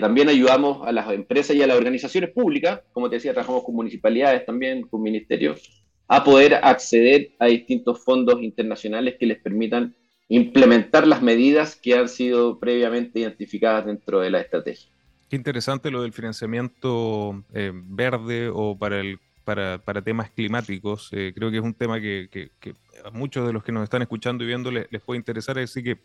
también 0.00 0.28
ayudamos 0.28 0.86
a 0.86 0.92
las 0.92 1.10
empresas 1.10 1.56
y 1.56 1.62
a 1.62 1.66
las 1.66 1.76
organizaciones 1.76 2.30
públicas, 2.30 2.80
como 2.92 3.10
te 3.10 3.16
decía, 3.16 3.32
trabajamos 3.32 3.64
con 3.64 3.74
municipalidades 3.74 4.46
también, 4.46 4.86
con 4.86 5.02
ministerios, 5.02 5.84
a 6.08 6.24
poder 6.24 6.54
acceder 6.54 7.32
a 7.38 7.46
distintos 7.46 8.04
fondos 8.04 8.40
internacionales 8.40 9.16
que 9.18 9.26
les 9.26 9.42
permitan 9.42 9.94
implementar 10.28 11.06
las 11.06 11.22
medidas 11.22 11.76
que 11.76 11.94
han 11.94 12.08
sido 12.08 12.58
previamente 12.58 13.20
identificadas 13.20 13.86
dentro 13.86 14.20
de 14.20 14.30
la 14.30 14.40
estrategia. 14.40 14.90
Qué 15.28 15.36
interesante 15.36 15.90
lo 15.90 16.02
del 16.02 16.12
financiamiento 16.12 17.44
eh, 17.52 17.72
verde 17.74 18.50
o 18.52 18.76
para, 18.78 19.00
el, 19.00 19.18
para, 19.44 19.78
para 19.78 20.02
temas 20.02 20.30
climáticos. 20.30 21.10
Eh, 21.12 21.32
creo 21.34 21.50
que 21.50 21.58
es 21.58 21.62
un 21.62 21.74
tema 21.74 22.00
que, 22.00 22.50
a 23.04 23.10
muchos 23.10 23.46
de 23.46 23.52
los 23.52 23.64
que 23.64 23.72
nos 23.72 23.84
están 23.84 24.02
escuchando 24.02 24.44
y 24.44 24.48
viendo 24.48 24.70
les, 24.70 24.86
les 24.90 25.02
puede 25.02 25.18
interesar, 25.18 25.58
así 25.58 25.82
que 25.82 25.98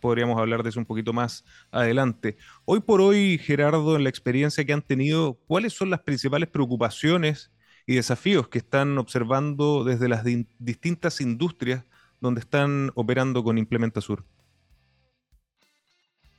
podríamos 0.00 0.38
hablar 0.38 0.62
de 0.62 0.70
eso 0.70 0.80
un 0.80 0.86
poquito 0.86 1.12
más 1.12 1.44
adelante. 1.70 2.36
Hoy 2.64 2.80
por 2.80 3.00
hoy, 3.00 3.38
Gerardo, 3.38 3.96
en 3.96 4.02
la 4.02 4.10
experiencia 4.10 4.64
que 4.64 4.72
han 4.72 4.82
tenido, 4.82 5.38
¿cuáles 5.46 5.72
son 5.72 5.90
las 5.90 6.00
principales 6.00 6.48
preocupaciones 6.48 7.52
y 7.86 7.94
desafíos 7.94 8.48
que 8.48 8.58
están 8.58 8.98
observando 8.98 9.84
desde 9.84 10.08
las 10.08 10.24
distintas 10.58 11.20
industrias 11.20 11.84
donde 12.24 12.40
están 12.40 12.90
operando 12.94 13.44
con 13.44 13.58
Implementa 13.58 14.00
Sur? 14.00 14.24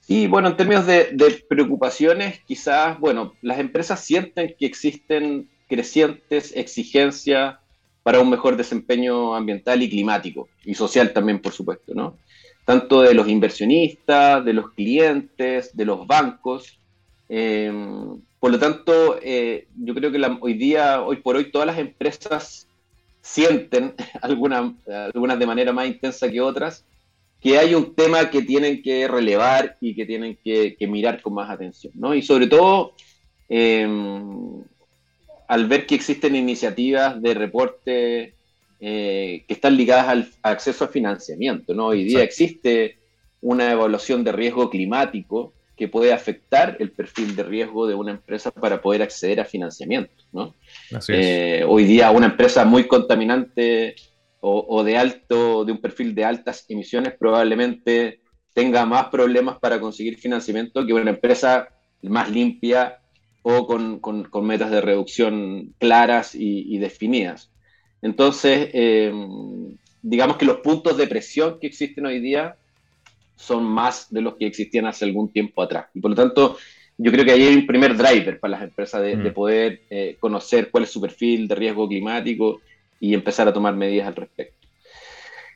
Sí, 0.02 0.28
bueno, 0.28 0.50
en 0.50 0.58
términos 0.58 0.86
de, 0.86 1.46
preocupaciones, 1.48 2.42
quizás, 2.46 3.00
bueno, 3.00 3.34
las 3.42 3.60
empresas 3.60 4.00
sienten 4.02 4.56
que 4.58 4.66
existen 4.66 5.48
crecientes 5.68 6.56
exigencias 6.56 7.58
para 8.04 8.20
un 8.20 8.30
mejor 8.30 8.58
desempeño 8.58 9.36
ambiental 9.36 9.82
y 9.82 9.90
climático, 9.90 10.48
y 10.64 10.76
social 10.76 11.14
también, 11.14 11.40
por 11.40 11.54
supuesto, 11.54 11.94
¿no? 11.96 12.18
tanto 12.66 13.02
de 13.02 13.14
los 13.14 13.28
inversionistas, 13.28 14.44
de 14.44 14.54
los 14.54 14.72
clientes, 14.72 15.76
de 15.78 15.86
los 15.86 16.08
bancos. 16.08 16.80
Eh, 17.30 17.72
por 18.40 18.52
lo 18.52 18.60
tanto, 18.60 19.20
eh, 19.22 19.68
yo 19.76 19.94
creo 19.94 20.12
que 20.12 20.20
hoy 20.42 20.54
día, 20.56 21.02
hoy 21.02 21.18
por 21.18 21.36
hoy, 21.36 21.52
todas 21.52 21.68
las 21.68 21.78
empresas 21.78 22.68
sienten, 23.26 23.96
algunas, 24.22 24.72
algunas 24.88 25.40
de 25.40 25.46
manera 25.48 25.74
más 25.74 25.88
intensa 25.88 26.30
que 26.30 26.40
otras, 26.40 26.86
que 27.42 27.58
hay 27.58 27.74
un 27.74 27.96
tema 27.96 28.30
que 28.30 28.44
tienen 28.44 28.82
que 28.84 29.08
relevar 29.08 29.78
y 29.82 29.96
que 29.96 30.06
tienen 30.06 30.38
que, 30.44 30.78
mirar 30.88 31.22
con 31.22 31.34
más 31.34 31.50
atención. 31.50 31.92
¿no? 31.96 32.14
Y 32.14 32.22
sobre 32.22 32.48
todo, 32.48 32.94
eh, 33.50 33.88
al 35.48 35.66
ver 35.68 35.86
que 35.86 35.96
existen 35.96 36.36
iniciativas 36.36 37.20
de 37.22 37.34
reporte 37.34 38.34
eh, 38.80 39.44
que 39.48 39.54
están 39.54 39.76
ligadas 39.76 40.08
al 40.08 40.30
acceso 40.44 40.86
a 40.86 40.88
financiamiento. 40.88 41.74
¿no? 41.74 41.88
Hoy 41.88 42.04
día 42.04 42.24
existe 42.24 42.98
una 43.42 43.72
evaluación 43.72 44.24
de 44.24 44.32
riesgo 44.32 44.70
climático 44.70 45.54
que 45.76 45.88
puede 45.88 46.14
afectar 46.14 46.78
el 46.80 46.92
perfil 46.92 47.36
de 47.36 47.44
riesgo 47.44 47.88
de 47.88 47.96
una 47.96 48.12
empresa 48.12 48.52
para 48.52 48.82
poder 48.82 49.02
acceder 49.02 49.40
a 49.40 49.46
financiamiento. 49.46 50.24
¿no? 50.32 50.56
Eh, 51.10 51.64
hoy 51.68 51.84
día 51.86 52.12
una 52.12 52.28
empresa 52.28 52.66
muy 52.66 52.88
contaminante 52.88 53.96
o, 54.48 54.84
de 54.84 54.96
alto, 54.96 55.66
de 55.66 55.72
un 55.72 55.80
perfil 55.80 56.14
de 56.14 56.24
altas 56.24 56.66
emisiones 56.70 57.16
probablemente 57.18 58.22
tenga 58.54 58.86
más 58.86 59.08
problemas 59.08 59.58
para 59.58 59.80
conseguir 59.80 60.20
financiamiento 60.20 60.86
que 60.86 60.94
una 60.94 61.10
empresa 61.10 61.70
más 62.04 62.30
limpia 62.30 63.00
o 63.42 63.66
con, 63.66 64.00
con, 64.00 64.46
metas 64.46 64.70
de 64.70 64.82
reducción 64.82 65.74
claras 65.80 66.36
y 66.36 66.78
definidas. 66.78 67.52
Entonces, 68.06 68.70
eh, 68.74 69.12
digamos 70.04 70.38
que 70.38 70.46
los 70.46 70.58
puntos 70.58 70.96
de 70.96 71.08
presión 71.08 71.58
que 71.60 71.66
existen 71.66 72.06
hoy 72.06 72.20
día 72.20 72.56
son 73.36 73.64
más 73.64 74.12
de 74.12 74.22
los 74.22 74.36
que 74.36 74.48
existían 74.48 74.86
hace 74.86 75.06
algún 75.06 75.32
tiempo 75.32 75.62
atrás. 75.62 75.88
Y 75.94 76.00
por 76.00 76.12
lo 76.12 76.16
tanto, 76.16 76.58
yo 76.98 77.12
creo 77.12 77.26
que 77.26 77.32
ahí 77.32 77.44
hay 77.44 77.56
un 77.56 77.68
primer 77.68 77.96
driver 77.96 78.40
para 78.40 78.52
las 78.52 78.64
empresas 78.64 79.02
de, 79.02 79.16
mm. 79.16 79.34
poder 79.34 79.82
eh, 79.90 80.18
conocer 80.20 80.70
cuál 80.72 80.84
es 80.84 80.90
su 80.90 81.02
perfil 81.02 81.48
de 81.48 81.56
riesgo 81.56 81.88
climático 81.88 82.62
y 83.00 83.14
empezar 83.14 83.48
a 83.48 83.54
tomar 83.54 83.76
medidas 83.76 84.08
al 84.08 84.16
respecto. 84.16 84.68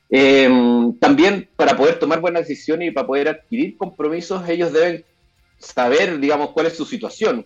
Eh, 0.09 0.49
también 0.99 1.47
para 1.55 1.77
poder 1.77 1.99
tomar 1.99 2.19
buenas 2.19 2.47
decisiones 2.47 2.89
y 2.89 2.91
para 2.91 3.07
poder 3.07 3.29
adquirir 3.29 3.77
compromisos, 3.77 4.47
ellos 4.49 4.73
deben 4.73 5.05
saber, 5.57 6.19
digamos, 6.19 6.51
cuál 6.51 6.65
es 6.65 6.75
su 6.75 6.85
situación, 6.85 7.45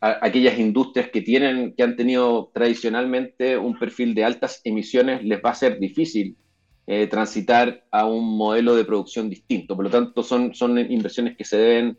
aquellas 0.00 0.58
industrias 0.58 1.10
que 1.10 1.20
tienen, 1.20 1.74
que 1.74 1.82
han 1.82 1.96
tenido 1.96 2.50
tradicionalmente 2.52 3.56
un 3.56 3.78
perfil 3.78 4.14
de 4.14 4.24
altas 4.24 4.60
emisiones, 4.64 5.22
les 5.22 5.40
va 5.42 5.50
a 5.50 5.54
ser 5.54 5.78
difícil 5.78 6.36
eh, 6.86 7.06
transitar 7.06 7.84
a 7.90 8.06
un 8.06 8.36
modelo 8.36 8.74
de 8.74 8.84
producción 8.84 9.30
distinto. 9.30 9.76
Por 9.76 9.84
lo 9.84 9.90
tanto, 9.90 10.22
son, 10.22 10.54
son 10.54 10.78
inversiones 10.78 11.36
que 11.36 11.44
se 11.44 11.56
deben 11.56 11.98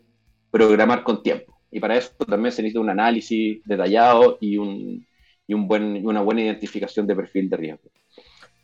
programar 0.50 1.02
con 1.02 1.22
tiempo. 1.22 1.58
Y 1.70 1.80
para 1.80 1.96
eso 1.96 2.10
también 2.28 2.52
se 2.52 2.62
necesita 2.62 2.80
un 2.80 2.90
análisis 2.90 3.62
detallado 3.64 4.38
y, 4.40 4.56
un, 4.56 5.06
y 5.46 5.54
un 5.54 5.66
buen, 5.66 6.06
una 6.06 6.20
buena 6.20 6.42
identificación 6.42 7.06
de 7.06 7.16
perfil 7.16 7.50
de 7.50 7.56
riesgo. 7.56 7.90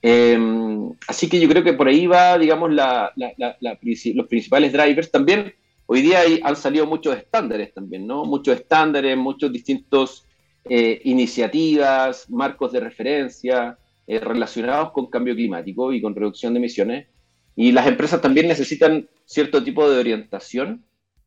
Em, 0.03 0.93
así 1.09 1.29
que 1.29 1.41
yo 1.41 1.49
creo 1.49 1.62
que 1.62 1.75
por 1.75 1.89
ahí 1.89 2.07
va, 2.07 2.39
digamos, 2.39 2.71
los 2.71 4.29
principales 4.29 4.73
drivers. 4.73 5.11
También 5.11 5.53
Hoy 5.93 6.03
día 6.03 6.21
han 6.45 6.55
salido 6.55 6.87
muchos 6.87 7.17
estándares 7.17 7.75
también, 7.75 8.07
¿no? 8.07 8.25
Muchos 8.25 8.55
estándares, 8.55 9.17
muchos 9.17 9.53
distintos 9.53 10.25
eh, 10.65 11.00
iniciativas, 11.03 12.31
marcos 12.31 12.71
de 12.71 12.79
referencia 12.79 13.77
eh, 14.11 14.19
relacionados 14.19 14.90
con 14.90 15.07
cambio 15.07 15.37
climático 15.37 15.93
y 15.93 16.02
con 16.02 16.17
reducción 16.17 16.52
de 16.52 16.59
emisiones. 16.59 17.07
Y 17.55 17.71
las 17.71 17.87
empresas 17.87 18.21
también 18.21 18.49
necesitan 18.49 19.09
cierto 19.25 19.62
tipo 19.62 19.88
de 19.88 20.00
orientación 20.00 20.85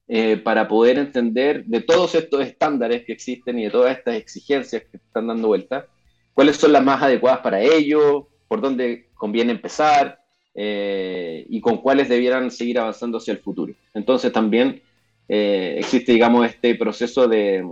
eh, 0.10 0.36
para 0.36 0.68
poder 0.68 0.98
entender 0.98 1.64
de 1.64 1.80
todos 1.80 2.14
estos 2.14 2.42
estándares 2.42 3.06
que 3.06 3.14
existen 3.14 3.58
y 3.58 3.64
de 3.64 3.70
todas 3.70 3.98
estas 3.98 4.16
exigencias 4.16 4.84
que 4.92 4.98
están 4.98 5.28
dando 5.28 5.48
vuelta, 5.48 5.88
cuáles 6.34 6.58
son 6.58 6.74
las 6.74 6.84
más 6.84 7.02
adecuadas 7.02 7.40
para 7.40 7.62
ello, 7.62 8.28
por 8.50 8.60
dónde 8.60 9.08
conviene 9.14 9.54
empezar, 9.54 10.20
eh, 10.54 11.46
y 11.48 11.62
con 11.62 11.78
cuáles 11.78 12.10
debieran 12.10 12.52
seguir 12.52 12.80
avanzando 12.80 13.18
hacia 13.18 13.32
el 13.32 13.40
futuro. 13.40 13.74
Entonces 13.94 14.34
también 14.34 14.82
eh, 15.30 15.78
existe, 15.80 16.12
digamos, 16.12 16.46
este 16.46 16.76
proceso 16.76 17.30
de, 17.30 17.66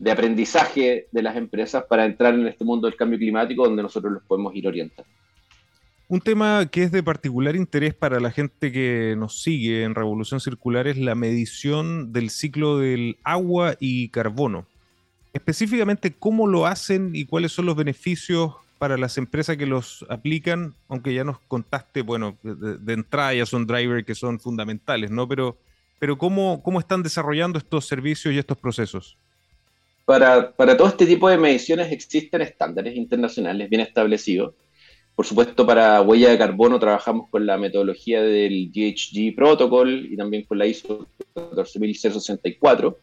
de, 0.00 0.10
aprendizaje 0.10 1.06
de 1.12 1.22
las 1.22 1.36
empresas 1.36 1.84
para 1.88 2.04
entrar 2.04 2.34
en 2.34 2.46
este 2.46 2.64
mundo 2.64 2.88
del 2.88 2.96
cambio 2.96 3.18
climático 3.18 3.64
donde 3.64 3.82
nosotros 3.82 4.12
los 4.12 4.22
podemos 4.24 4.54
ir 4.54 4.66
orientando. 4.66 5.10
Un 6.08 6.20
tema 6.20 6.66
que 6.66 6.82
es 6.82 6.90
de 6.90 7.04
particular 7.04 7.54
interés 7.54 7.94
para 7.94 8.18
la 8.18 8.32
gente 8.32 8.72
que 8.72 9.14
nos 9.16 9.42
sigue 9.42 9.84
en 9.84 9.94
Revolución 9.94 10.40
Circular 10.40 10.88
es 10.88 10.96
la 10.96 11.14
medición 11.14 12.12
del 12.12 12.30
ciclo 12.30 12.78
del 12.78 13.16
agua 13.22 13.76
y 13.78 14.08
carbono. 14.08 14.66
Específicamente, 15.32 16.12
¿cómo 16.12 16.48
lo 16.48 16.66
hacen 16.66 17.10
y 17.14 17.26
cuáles 17.26 17.52
son 17.52 17.66
los 17.66 17.76
beneficios 17.76 18.54
para 18.80 18.96
las 18.96 19.18
empresas 19.18 19.58
que 19.58 19.66
los 19.66 20.06
aplican, 20.08 20.74
aunque 20.88 21.12
ya 21.12 21.22
nos 21.22 21.38
contaste, 21.40 22.00
bueno, 22.00 22.38
de, 22.42 22.92
entrada 22.94 23.34
ya 23.34 23.44
son 23.44 23.66
drivers 23.66 24.06
que 24.06 24.14
son 24.14 24.40
fundamentales, 24.40 25.10
¿no? 25.10 25.28
Pero, 25.28 25.58
pero 25.98 26.16
¿cómo, 26.16 26.62
¿cómo 26.62 26.80
están 26.80 27.02
desarrollando 27.02 27.58
estos 27.58 27.86
servicios 27.86 28.32
y 28.32 28.38
estos 28.38 28.56
procesos? 28.56 29.18
Para, 30.10 30.76
todo 30.76 30.88
este 30.88 31.06
tipo 31.06 31.28
de 31.28 31.38
mediciones 31.38 31.92
existen 31.92 32.42
estándares 32.42 32.96
internacionales 32.96 33.70
bien 33.70 33.82
establecidos. 33.82 34.56
Por 35.14 35.24
supuesto, 35.24 35.64
para 35.64 36.02
huella 36.02 36.30
de 36.30 36.38
carbono 36.38 36.80
trabajamos 36.80 37.30
con 37.30 37.46
la 37.46 37.56
metodología 37.56 38.20
del 38.20 38.72
GHG 38.74 39.36
Protocol 39.36 40.08
y 40.10 40.16
también 40.16 40.46
con 40.46 40.58
la 40.58 40.66
ISO 40.66 41.06
14064, 41.32 42.98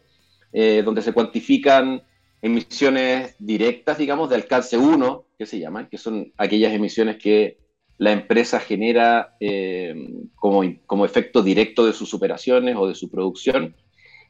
eh, 0.52 0.82
donde 0.84 1.00
se 1.00 1.14
cuantifican 1.14 2.02
emisiones 2.42 3.34
directas, 3.38 3.96
digamos, 3.96 4.28
de 4.28 4.36
alcance 4.36 4.76
1, 4.76 5.24
que 5.38 5.46
se 5.46 5.58
llaman, 5.58 5.88
que 5.88 5.96
son 5.96 6.34
aquellas 6.36 6.74
emisiones 6.74 7.16
que 7.16 7.56
la 7.96 8.12
empresa 8.12 8.60
genera 8.60 9.34
eh, 9.40 9.94
como, 10.34 10.62
como 10.84 11.06
efecto 11.06 11.42
directo 11.42 11.86
de 11.86 11.94
sus 11.94 12.12
operaciones 12.12 12.76
o 12.76 12.86
de 12.86 12.94
su 12.94 13.10
producción, 13.10 13.74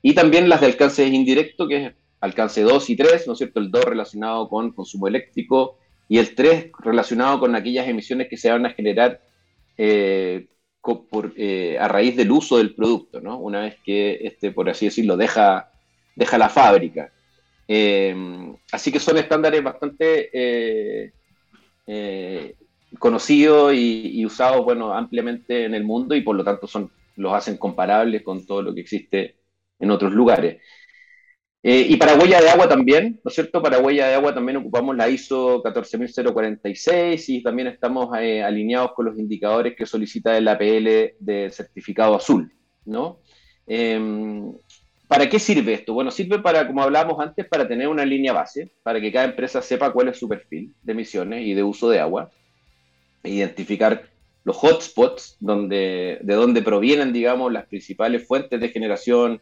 y 0.01 0.15
también 0.15 0.49
las 0.49 0.61
de 0.61 0.67
alcance 0.67 1.05
indirecto, 1.09 1.67
que 1.67 1.87
es 1.87 1.93
alcance 2.21 2.63
2 2.63 2.91
y 2.91 2.97
3, 2.97 3.27
¿no 3.27 3.33
es 3.33 3.39
cierto? 3.39 3.61
El 3.61 3.71
2 3.71 3.85
relacionado 3.85 4.49
con 4.49 4.73
consumo 4.73 5.09
eléctrico 5.09 5.79
y 6.09 6.19
el 6.19 6.35
3 6.35 6.71
relacionado 6.81 7.41
con 7.41 7.55
aquellas 7.55 7.89
emisiones 7.89 8.29
que 8.29 8.37
se 8.37 8.51
van 8.51 8.67
a 8.67 8.71
generar 8.71 9.21
eh, 9.77 10.49
eh, 11.37 11.77
a 11.79 11.89
raíz 11.89 12.17
del 12.17 12.31
uso 12.31 12.59
del 12.59 12.75
producto, 12.75 13.21
¿no? 13.21 13.39
Una 13.39 13.61
vez 13.61 13.77
que, 13.85 14.19
este, 14.23 14.53
por 14.53 14.71
así 14.71 14.87
decirlo, 14.87 15.17
deja, 15.17 15.71
deja 16.17 16.39
la 16.39 16.49
fábrica. 16.49 17.13
Eh, 17.67 18.15
así 18.73 18.91
que 18.91 18.99
son 18.99 19.19
estándares 19.19 19.63
bastante 19.63 20.31
eh, 21.91 22.55
conocidos 22.99 23.73
y, 23.75 24.25
usados 24.25 24.65
bueno, 24.65 24.93
ampliamente 24.95 25.65
en 25.65 25.75
el 25.75 25.85
mundo 25.85 26.15
y 26.15 26.23
por 26.23 26.37
lo 26.37 26.45
tanto 26.45 26.67
son, 26.67 26.91
los 27.17 27.33
hacen 27.33 27.57
comparables 27.57 28.23
con 28.23 28.45
todo 28.47 28.63
lo 28.63 28.75
que 28.75 28.83
existe 28.83 29.37
en 29.79 29.91
otros 29.91 30.13
lugares. 30.13 30.63
Y 31.63 31.97
para 31.97 32.15
huella 32.15 32.41
de 32.41 32.51
agua 32.51 32.69
también, 32.69 33.21
¿no 33.25 33.29
es 33.29 33.35
cierto? 33.35 33.61
Para 33.61 33.79
huella 33.79 34.09
de 34.09 34.15
agua 34.15 34.33
también 34.35 34.59
ocupamos 34.59 34.97
la 34.97 35.09
ISO 35.09 35.61
14046 35.63 37.29
y 37.29 37.43
también 37.43 37.69
estamos 37.69 38.15
alineados 38.15 38.93
con 38.93 39.07
los 39.07 39.19
indicadores 39.19 39.75
que 39.77 39.85
solicita 39.85 40.37
el 40.39 40.47
APL 40.47 41.17
de 41.19 41.51
certificado 41.51 42.15
azul, 42.15 42.53
¿no? 42.85 43.21
¿Para 45.09 45.29
qué 45.29 45.39
sirve 45.39 45.73
esto? 45.73 45.95
Bueno, 45.95 46.11
sirve 46.11 46.39
para, 46.39 46.67
como 46.67 46.83
hablábamos 46.83 47.19
antes, 47.19 47.47
para 47.47 47.67
tener 47.67 47.89
una 47.89 48.05
línea 48.05 48.35
base, 48.35 48.71
para 48.83 49.01
que 49.01 49.11
cada 49.11 49.25
empresa 49.25 49.63
sepa 49.63 49.91
cuál 49.91 50.09
es 50.09 50.19
su 50.19 50.29
perfil 50.29 50.75
de 50.83 50.93
emisiones 50.93 51.47
y 51.47 51.55
de 51.55 51.63
uso 51.63 51.89
de 51.89 51.99
agua, 51.99 52.31
identificar 53.25 54.03
los 54.45 54.57
hotspots 54.63 55.37
donde, 55.41 56.19
de 56.23 56.35
donde 56.35 56.63
provienen, 56.63 57.13
digamos, 57.13 57.51
las 57.53 57.67
principales 57.67 58.27
fuentes 58.29 58.61
de 58.61 58.69
generación 58.69 59.41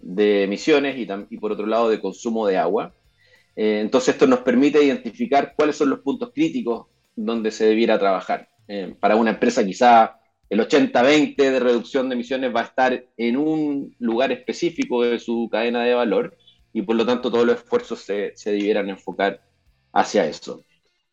de 0.00 0.44
emisiones 0.44 0.96
y, 0.98 1.36
por 1.36 1.52
otro 1.52 1.66
lado 1.66 1.88
de 1.88 2.00
consumo 2.00 2.46
de 2.46 2.56
agua. 2.56 2.94
Eh, 3.56 3.80
entonces 3.80 4.14
esto 4.14 4.26
nos 4.26 4.40
permite 4.40 4.82
identificar 4.82 5.54
cuáles 5.56 5.76
son 5.76 5.90
los 5.90 6.00
puntos 6.00 6.32
críticos 6.34 6.86
donde 7.14 7.50
se 7.50 7.66
debiera 7.66 7.98
trabajar. 7.98 8.48
Eh, 8.68 8.94
para 8.98 9.16
una 9.16 9.30
empresa 9.30 9.64
quizá 9.64 10.16
el 10.48 10.60
80-20 10.60 11.36
de 11.36 11.60
reducción 11.60 12.08
de 12.08 12.14
emisiones 12.14 12.54
va 12.54 12.60
a 12.60 12.64
estar 12.64 13.04
en 13.16 13.36
un 13.36 13.94
lugar 13.98 14.32
específico 14.32 15.02
de 15.02 15.18
su 15.18 15.48
cadena 15.50 15.84
de 15.84 15.94
valor 15.94 16.36
y 16.72 16.82
por 16.82 16.96
lo 16.96 17.04
tanto 17.04 17.30
todos 17.30 17.46
los 17.46 17.56
esfuerzos 17.56 18.00
se, 18.00 18.32
debieran 18.44 18.88
enfocar 18.88 19.42
hacia 19.92 20.26
eso. 20.26 20.64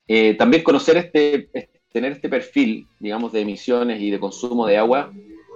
Eh, 0.07 0.35
también 0.35 0.63
conocer 0.63 0.97
este, 0.97 1.49
tener 1.91 2.13
este 2.13 2.29
perfil, 2.29 2.87
digamos, 2.99 3.31
de 3.31 3.41
emisiones 3.41 4.01
y 4.01 4.11
de 4.11 4.19
consumo 4.19 4.65
de 4.65 4.77
agua 4.77 5.11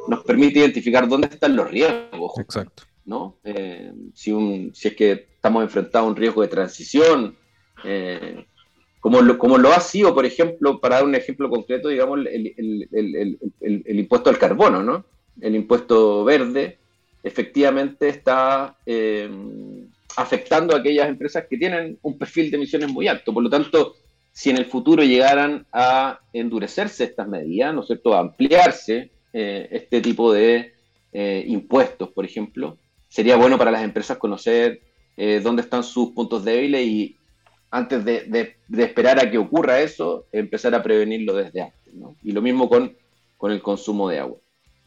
nos 0.08 0.24
permite 0.24 0.60
identificar 0.60 1.08
dónde 1.08 1.28
están 1.28 1.56
los 1.56 1.70
riesgos. 1.70 2.34
Exacto. 2.38 2.84
¿No? 3.06 3.38
Eh, 3.44 3.92
si, 4.14 4.72
es 4.84 4.96
que 4.96 5.12
estamos 5.12 5.64
enfrentados 5.64 6.08
a 6.08 6.10
un 6.10 6.16
riesgo 6.16 6.42
de 6.42 6.48
transición, 6.48 7.36
eh, 7.84 8.46
como 9.00 9.22
lo, 9.22 9.74
ha 9.74 9.80
sido, 9.80 10.14
por 10.14 10.26
ejemplo, 10.26 10.80
para 10.80 10.98
dar 10.98 11.06
un 11.06 11.16
ejemplo 11.16 11.50
concreto, 11.50 11.90
digamos, 11.90 12.20
el, 12.28 13.40
impuesto 13.88 14.30
al 14.30 14.38
carbono, 14.38 14.84
¿no? 14.84 15.06
El 15.40 15.56
impuesto 15.56 16.24
verde 16.24 16.78
efectivamente 17.24 18.10
está 18.10 18.78
eh, 18.86 19.30
afectando 20.18 20.76
a 20.76 20.80
aquellas 20.80 21.10
empresas 21.10 21.46
que 21.50 21.58
tienen 21.58 21.98
un 22.04 22.18
perfil 22.18 22.52
de 22.52 22.58
emisiones 22.58 22.92
muy 22.92 23.08
alto. 23.08 23.34
Por 23.34 23.42
lo 23.42 23.50
tanto, 23.50 23.96
si 24.32 24.52
en 24.52 24.58
el 24.58 24.66
futuro 24.66 25.04
llegaran 25.04 25.66
a 25.72 26.20
endurecerse 26.32 27.06
estas 27.06 27.28
medidas, 27.28 27.74
¿no 27.74 27.82
es 27.82 27.88
cierto?, 27.88 28.14
a 28.14 28.20
ampliarse 28.20 29.10
este 29.34 30.02
tipo 30.02 30.32
de 30.32 30.74
impuestos, 31.14 32.10
por 32.10 32.26
ejemplo, 32.26 32.78
sería 33.12 33.36
bueno 33.36 33.58
para 33.58 33.70
las 33.70 33.84
empresas 33.84 34.18
conocer 34.18 34.82
dónde 35.44 35.62
están 35.62 35.84
sus 35.84 36.12
puntos 36.12 36.44
débiles 36.44 36.82
y 36.88 37.18
antes 37.70 38.04
de, 38.04 38.58
esperar 38.78 39.20
a 39.20 39.30
que 39.30 39.38
ocurra 39.38 39.82
eso, 39.82 40.28
empezar 40.32 40.74
a 40.74 40.82
prevenirlo 40.82 41.34
desde 41.34 41.62
antes. 41.62 41.94
Y 42.24 42.32
lo 42.32 42.42
mismo 42.42 42.70
con, 42.70 42.96
el 43.50 43.62
consumo 43.62 44.10
de 44.10 44.20
agua. 44.20 44.38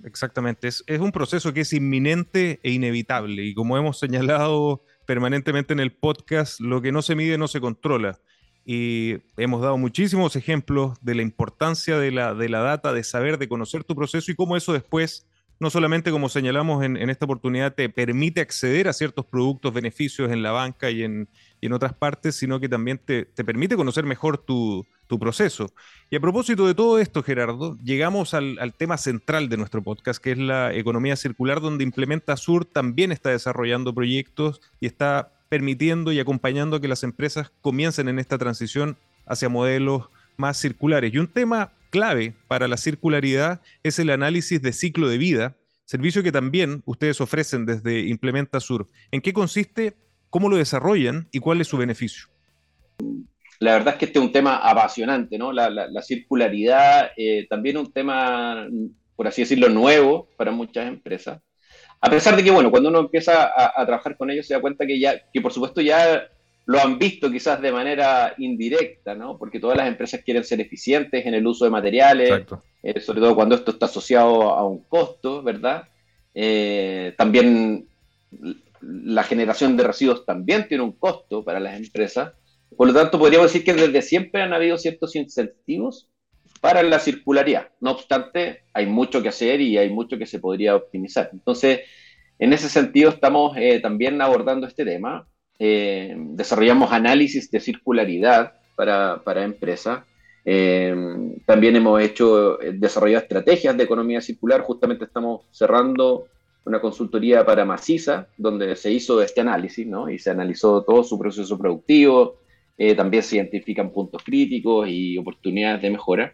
Exactamente, 0.04 0.68
es, 0.68 0.84
es, 0.86 1.00
un 1.00 1.12
proceso 1.12 1.52
que 1.54 1.62
es 1.62 1.72
inminente 1.72 2.60
e 2.62 2.70
inevitable 2.70 3.42
y 3.42 3.54
como 3.54 3.78
hemos 3.78 3.98
señalado 3.98 4.82
permanentemente 5.06 5.72
en 5.72 5.80
el 5.80 5.92
podcast, 5.92 6.60
lo 6.60 6.82
que 6.82 6.92
no 6.92 7.00
se 7.00 7.14
mide 7.14 7.38
no 7.38 7.48
se 7.48 7.60
controla. 7.60 8.18
Y 8.66 9.16
hemos 9.36 9.60
dado 9.60 9.76
muchísimos 9.76 10.36
ejemplos 10.36 10.96
de 11.02 11.14
la 11.14 11.22
importancia 11.22 11.98
de 11.98 12.10
la, 12.10 12.34
de 12.34 12.48
la 12.48 12.60
data, 12.60 12.92
de 12.92 13.04
saber, 13.04 13.38
de 13.38 13.48
conocer 13.48 13.84
tu 13.84 13.94
proceso 13.94 14.30
y 14.30 14.34
cómo 14.34 14.56
eso 14.56 14.72
después 14.72 15.26
no 15.64 15.70
solamente 15.70 16.10
como 16.10 16.28
señalamos 16.28 16.84
en, 16.84 17.08
esta 17.08 17.24
oportunidad, 17.24 17.74
te 17.74 17.88
permite 17.88 18.42
acceder 18.42 18.86
a 18.86 18.92
ciertos 18.92 19.24
productos, 19.24 19.72
beneficios 19.72 20.30
en 20.30 20.42
la 20.42 20.52
banca 20.52 20.90
y 20.90 21.02
en, 21.02 21.26
otras 21.72 21.94
partes, 21.94 22.36
sino 22.36 22.60
que 22.60 22.68
también 22.68 23.00
te, 23.02 23.24
permite 23.24 23.74
conocer 23.74 24.04
mejor 24.04 24.36
tu, 24.36 24.86
proceso. 25.18 25.70
Y 26.10 26.16
a 26.16 26.20
propósito 26.20 26.66
de 26.66 26.74
todo 26.74 26.98
esto, 26.98 27.22
Gerardo, 27.22 27.78
llegamos 27.82 28.34
al, 28.34 28.74
tema 28.76 28.98
central 28.98 29.48
de 29.48 29.56
nuestro 29.56 29.82
podcast, 29.82 30.22
que 30.22 30.32
es 30.32 30.38
la 30.38 30.74
economía 30.74 31.16
circular, 31.16 31.62
donde 31.62 31.84
Implementa 31.84 32.36
Sur 32.36 32.66
también 32.66 33.10
está 33.10 33.30
desarrollando 33.30 33.94
proyectos 33.94 34.60
y 34.80 34.86
está 34.86 35.32
permitiendo 35.48 36.12
y 36.12 36.20
acompañando 36.20 36.76
a 36.76 36.80
que 36.80 36.88
las 36.88 37.04
empresas 37.04 37.52
comiencen 37.62 38.08
en 38.08 38.18
esta 38.18 38.36
transición 38.36 38.98
hacia 39.24 39.48
modelos 39.48 40.10
más 40.36 40.58
circulares. 40.58 41.14
Y 41.14 41.18
un 41.18 41.28
tema 41.28 41.72
clave 41.94 42.34
para 42.48 42.66
la 42.66 42.76
circularidad 42.76 43.60
es 43.84 44.00
el 44.00 44.10
análisis 44.10 44.60
de 44.60 44.72
ciclo 44.72 45.08
de 45.08 45.16
vida, 45.16 45.56
servicio 45.84 46.24
que 46.24 46.32
también 46.32 46.82
ustedes 46.86 47.20
ofrecen 47.20 47.66
desde 47.66 48.00
Implementa 48.00 48.58
Sur. 48.58 48.88
¿En 49.12 49.20
qué 49.20 49.32
consiste, 49.32 49.94
cómo 50.28 50.48
lo 50.48 50.56
desarrollan 50.56 51.28
y 51.30 51.38
cuál 51.38 51.60
es 51.60 51.68
su 51.68 51.76
beneficio? 51.76 52.26
La 53.60 53.74
verdad 53.74 53.94
es 53.94 53.98
que 54.00 54.06
este 54.06 54.18
es 54.18 54.24
un 54.24 54.32
tema 54.32 54.56
apasionante, 54.56 55.38
¿no? 55.38 55.52
La, 55.52 56.02
circularidad, 56.02 57.12
eh, 57.16 57.46
también 57.48 57.76
un 57.76 57.92
tema, 57.92 58.66
por 59.14 59.28
así 59.28 59.42
decirlo, 59.42 59.68
nuevo 59.68 60.28
para 60.36 60.50
muchas 60.50 60.88
empresas. 60.88 61.40
A 62.00 62.10
pesar 62.10 62.34
de 62.34 62.42
que, 62.42 62.50
bueno, 62.50 62.72
cuando 62.72 62.88
uno 62.88 62.98
empieza 62.98 63.44
a, 63.44 63.80
a 63.80 63.86
trabajar 63.86 64.16
con 64.16 64.32
ellos 64.32 64.48
se 64.48 64.54
da 64.54 64.60
cuenta 64.60 64.84
que 64.84 64.98
ya, 64.98 65.14
que 65.32 65.40
por 65.40 65.52
supuesto 65.52 65.80
ya 65.80 66.26
lo 66.66 66.80
han 66.80 66.98
visto 66.98 67.30
quizás 67.30 67.60
de 67.60 67.72
manera 67.72 68.34
indirecta, 68.38 69.14
¿no? 69.14 69.36
Porque 69.36 69.60
todas 69.60 69.76
las 69.76 69.88
empresas 69.88 70.22
quieren 70.24 70.44
ser 70.44 70.60
eficientes 70.60 71.26
en 71.26 71.34
el 71.34 71.46
uso 71.46 71.64
de 71.64 71.70
materiales, 71.70 72.44
eh, 72.82 73.00
sobre 73.00 73.20
todo 73.20 73.34
cuando 73.34 73.54
esto 73.54 73.72
está 73.72 73.86
asociado 73.86 74.50
a 74.50 74.66
un 74.66 74.84
costo, 74.84 75.42
¿verdad? 75.42 75.88
Eh, 76.34 77.14
también 77.18 77.86
la 78.80 79.22
generación 79.24 79.76
de 79.76 79.84
residuos 79.84 80.24
también 80.24 80.66
tiene 80.66 80.84
un 80.84 80.92
costo 80.92 81.44
para 81.44 81.60
las 81.60 81.76
empresas. 81.76 82.32
Por 82.76 82.88
lo 82.88 82.94
tanto, 82.94 83.18
podríamos 83.18 83.52
decir 83.52 83.64
que 83.64 83.74
desde 83.74 84.02
siempre 84.02 84.42
han 84.42 84.52
habido 84.52 84.78
ciertos 84.78 85.14
incentivos 85.16 86.08
para 86.60 86.82
la 86.82 86.98
circularidad. 86.98 87.68
No 87.80 87.90
obstante, 87.92 88.64
hay 88.72 88.86
mucho 88.86 89.22
que 89.22 89.28
hacer 89.28 89.60
y 89.60 89.76
hay 89.76 89.90
mucho 89.90 90.16
que 90.18 90.26
se 90.26 90.38
podría 90.38 90.74
optimizar. 90.74 91.28
Entonces, 91.32 91.80
en 92.38 92.52
ese 92.54 92.70
sentido, 92.70 93.10
estamos 93.10 93.54
eh, 93.58 93.80
también 93.80 94.20
abordando 94.20 94.66
este 94.66 94.84
tema 94.84 95.28
eh, 95.58 96.14
desarrollamos 96.16 96.92
análisis 96.92 97.50
de 97.50 97.60
circularidad 97.60 98.54
para, 98.76 99.22
para 99.22 99.44
empresas. 99.44 100.02
Eh, 100.44 100.94
también 101.46 101.76
hemos 101.76 102.02
hecho, 102.02 102.60
eh, 102.60 102.72
desarrollado 102.74 103.22
estrategias 103.22 103.76
de 103.76 103.84
economía 103.84 104.20
circular. 104.20 104.62
Justamente 104.62 105.04
estamos 105.04 105.42
cerrando 105.50 106.26
una 106.64 106.80
consultoría 106.80 107.44
para 107.44 107.64
Maciza, 107.64 108.26
donde 108.36 108.74
se 108.74 108.90
hizo 108.90 109.22
este 109.22 109.42
análisis, 109.42 109.86
¿no? 109.86 110.08
Y 110.08 110.18
se 110.18 110.30
analizó 110.30 110.82
todo 110.82 111.04
su 111.04 111.18
proceso 111.18 111.58
productivo. 111.58 112.38
también 112.96 113.22
se 113.22 113.36
identifican 113.36 113.90
puntos 113.90 114.24
críticos 114.24 114.88
y 114.88 115.16
oportunidades 115.16 115.80
de 115.82 115.90
mejora. 115.90 116.32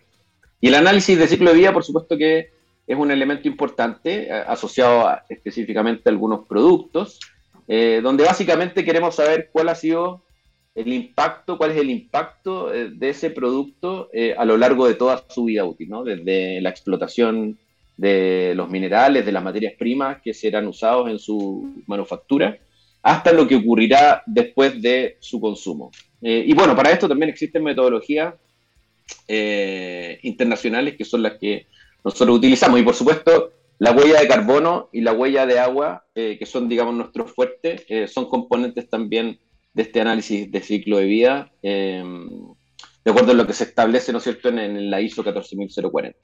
Y 0.58 0.68
el 0.68 0.74
análisis 0.74 1.18
de 1.18 1.26
ciclo 1.26 1.50
de 1.50 1.58
vida, 1.58 1.72
por 1.72 1.84
supuesto 1.84 2.16
que 2.16 2.50
es 2.86 2.96
un 2.96 3.10
elemento 3.10 3.46
importante 3.46 4.32
asociado 4.32 5.18
específicamente 5.28 6.08
a 6.08 6.12
algunos 6.12 6.46
productos 6.46 7.18
eh, 7.72 8.00
donde 8.02 8.24
básicamente 8.24 8.84
queremos 8.84 9.14
saber 9.14 9.48
cuál 9.52 9.68
ha 9.68 9.76
sido 9.76 10.24
el 10.74 10.92
impacto, 10.92 11.56
cuál 11.56 11.70
es 11.70 11.76
el 11.76 11.88
impacto 11.88 12.74
eh, 12.74 12.90
de 12.90 13.10
ese 13.10 13.30
producto 13.30 14.10
eh, 14.12 14.34
a 14.36 14.44
lo 14.44 14.56
largo 14.56 14.88
de 14.88 14.94
toda 14.94 15.24
su 15.28 15.44
vida 15.44 15.64
útil, 15.64 15.88
¿no? 15.88 16.02
desde 16.02 16.60
la 16.60 16.70
explotación 16.70 17.60
de 17.96 18.54
los 18.56 18.68
minerales, 18.68 19.24
de 19.24 19.30
las 19.30 19.44
materias 19.44 19.74
primas 19.78 20.20
que 20.20 20.34
serán 20.34 20.66
usados 20.66 21.08
en 21.08 21.20
su 21.20 21.84
manufactura, 21.86 22.58
hasta 23.04 23.32
lo 23.32 23.46
que 23.46 23.54
ocurrirá 23.54 24.24
después 24.26 24.82
de 24.82 25.18
su 25.20 25.40
consumo. 25.40 25.92
y 26.20 26.52
bueno, 26.54 26.74
para 26.74 26.90
esto 26.90 27.08
también 27.08 27.30
existen 27.30 27.62
metodologías 27.62 28.34
internacionales 30.22 30.96
que 30.96 31.04
son 31.04 31.22
las 31.22 31.34
que 31.34 31.66
nosotros 32.02 32.38
utilizamos. 32.38 32.80
Y 32.80 32.82
por 32.82 32.94
supuesto, 32.94 33.52
la 33.80 33.92
huella 33.92 34.20
de 34.20 34.28
carbono 34.28 34.90
y 34.92 35.00
la 35.00 35.14
huella 35.14 35.46
de 35.46 35.58
agua, 35.58 36.04
eh, 36.14 36.36
que 36.38 36.44
son, 36.44 36.68
digamos, 36.68 36.94
nuestros 36.94 37.32
fuertes, 37.32 37.86
eh, 37.88 38.06
son 38.08 38.28
componentes 38.28 38.90
también 38.90 39.40
de 39.72 39.82
este 39.82 40.02
análisis 40.02 40.52
de 40.52 40.60
ciclo 40.60 40.98
de 40.98 41.06
vida, 41.06 41.50
eh, 41.62 42.04
de 43.02 43.10
acuerdo 43.10 43.32
a 43.32 43.34
lo 43.34 43.46
que 43.46 43.54
se 43.54 43.64
establece, 43.64 44.12
¿no 44.12 44.18
es 44.18 44.24
cierto?, 44.24 44.50
en, 44.50 44.58
en 44.58 44.90
la 44.90 45.00
ISO 45.00 45.24
14040. 45.24 46.18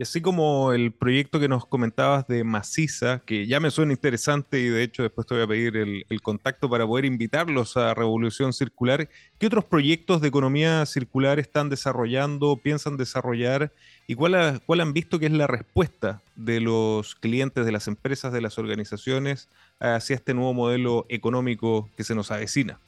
Y 0.00 0.02
así 0.02 0.22
como 0.22 0.72
el 0.72 0.92
proyecto 0.92 1.38
que 1.38 1.46
nos 1.46 1.66
comentabas 1.66 2.26
de 2.26 2.42
Maciza, 2.42 3.18
que 3.26 3.46
ya 3.46 3.60
me 3.60 3.70
suena 3.70 3.92
interesante 3.92 4.58
y 4.58 4.70
de 4.70 4.82
hecho 4.82 5.02
después 5.02 5.26
te 5.26 5.34
voy 5.34 5.42
a 5.42 5.46
pedir 5.46 5.76
el, 5.76 6.22
contacto 6.22 6.70
para 6.70 6.86
poder 6.86 7.04
invitarlos 7.04 7.76
a 7.76 7.92
Revolución 7.92 8.54
Circular, 8.54 9.10
¿qué 9.38 9.46
otros 9.46 9.66
proyectos 9.66 10.22
de 10.22 10.28
economía 10.28 10.86
circular 10.86 11.38
están 11.38 11.68
desarrollando, 11.68 12.56
piensan 12.56 12.96
desarrollar 12.96 13.74
y 14.06 14.14
cuál, 14.14 14.62
cuál 14.64 14.80
han 14.80 14.94
visto 14.94 15.18
que 15.18 15.26
es 15.26 15.32
la 15.32 15.46
respuesta 15.46 16.22
de 16.34 16.60
los 16.60 17.14
clientes, 17.14 17.66
de 17.66 17.72
las 17.72 17.86
empresas, 17.86 18.32
de 18.32 18.40
las 18.40 18.56
organizaciones 18.56 19.50
hacia 19.80 20.16
este 20.16 20.32
nuevo 20.32 20.54
modelo 20.54 21.04
económico 21.10 21.90
que 21.94 22.04
se 22.04 22.14
nos 22.14 22.30
avecina? 22.30 22.80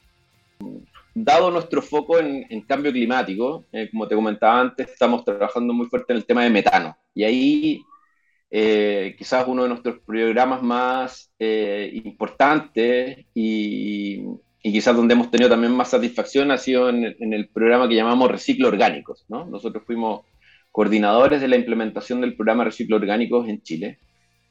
Dado 1.13 1.51
nuestro 1.51 1.81
foco 1.81 2.19
en, 2.19 2.45
en 2.49 2.61
cambio 2.61 2.91
climático, 2.91 3.65
eh, 3.71 3.89
como 3.91 4.07
te 4.07 4.15
comentaba 4.15 4.59
antes, 4.59 4.89
estamos 4.89 5.23
trabajando 5.23 5.73
muy 5.73 5.87
fuerte 5.87 6.13
en 6.13 6.17
el 6.17 6.25
tema 6.25 6.43
de 6.43 6.49
metano. 6.49 6.97
Y 7.13 7.23
ahí 7.23 7.81
eh, 8.49 9.15
quizás 9.17 9.47
uno 9.47 9.63
de 9.63 9.69
nuestros 9.69 9.99
programas 9.99 10.61
más 10.63 11.31
eh, 11.39 11.91
importantes 12.05 13.25
y, 13.33 14.23
y, 14.63 14.71
quizás 14.71 14.95
donde 14.95 15.13
hemos 15.13 15.29
tenido 15.29 15.49
también 15.49 15.73
más 15.73 15.89
satisfacción 15.89 16.51
ha 16.51 16.57
sido 16.57 16.89
en, 16.89 17.15
en 17.19 17.33
el 17.33 17.47
programa 17.49 17.87
que 17.87 17.95
llamamos 17.95 18.31
Reciclo 18.31 18.67
Orgánicos. 18.67 19.25
¿no? 19.29 19.45
Nosotros 19.45 19.83
fuimos 19.85 20.25
coordinadores 20.71 21.41
de 21.41 21.47
la 21.47 21.57
implementación 21.57 22.21
del 22.21 22.35
programa 22.35 22.63
Reciclo 22.63 22.95
Orgánicos 22.95 23.47
en 23.47 23.61
Chile. 23.61 23.99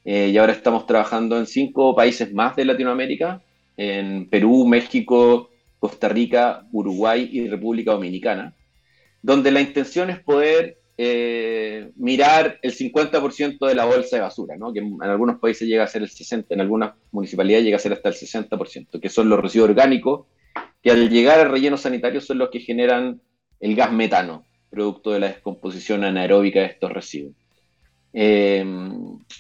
y 0.05 0.37
ahora 0.37 0.53
estamos 0.53 0.87
trabajando 0.87 1.37
en 1.39 1.47
cinco 1.47 1.97
países 1.97 2.33
más 2.33 2.55
de 2.55 2.65
Latinoamérica, 2.65 3.43
en 3.77 4.29
Perú, 4.29 4.65
México, 4.67 5.52
Costa 5.83 6.09
Rica, 6.09 6.65
Uruguay 6.71 7.29
y 7.33 7.49
República 7.49 7.91
Dominicana, 7.91 8.55
donde 9.21 9.51
la 9.51 9.61
intención 9.61 10.11
es 10.11 10.21
poder 10.21 10.79
eh, 10.97 11.91
mirar 11.97 12.61
el 12.63 12.73
50% 12.73 13.67
de 13.67 13.75
la 13.75 13.85
bolsa 13.85 14.15
de 14.15 14.23
basura, 14.23 14.57
¿no? 14.57 14.73
que 14.73 14.79
en 14.79 15.03
algunos 15.03 15.41
países 15.41 15.67
llega 15.67 15.83
a 15.83 15.89
ser 15.89 16.03
el 16.03 16.09
60%, 16.09 16.47
en 16.51 16.61
algunas 16.61 16.93
municipalidades 17.11 17.65
llega 17.65 17.79
a 17.79 17.81
ser 17.81 17.95
hasta 17.95 18.11
el 18.11 18.15
60%, 18.15 19.01
que 19.01 19.09
son 19.09 19.29
los 19.29 19.41
residuos 19.41 19.71
orgánicos, 19.71 20.27
que 20.81 20.93
al 20.93 21.11
llegar 21.11 21.41
al 21.41 21.51
relleno 21.51 21.77
sanitario 21.77 22.21
son 22.21 22.39
los 22.39 22.51
que 22.51 22.61
generan 22.61 23.21
el 23.59 23.75
gas 23.75 23.91
metano, 23.91 24.45
producto 24.71 25.11
de 25.11 25.19
la 25.19 25.27
descomposición 25.31 26.05
anaeróbica 26.05 26.61
de 26.61 26.67
estos 26.67 26.93
residuos. 26.93 27.35
Eh, 28.13 28.65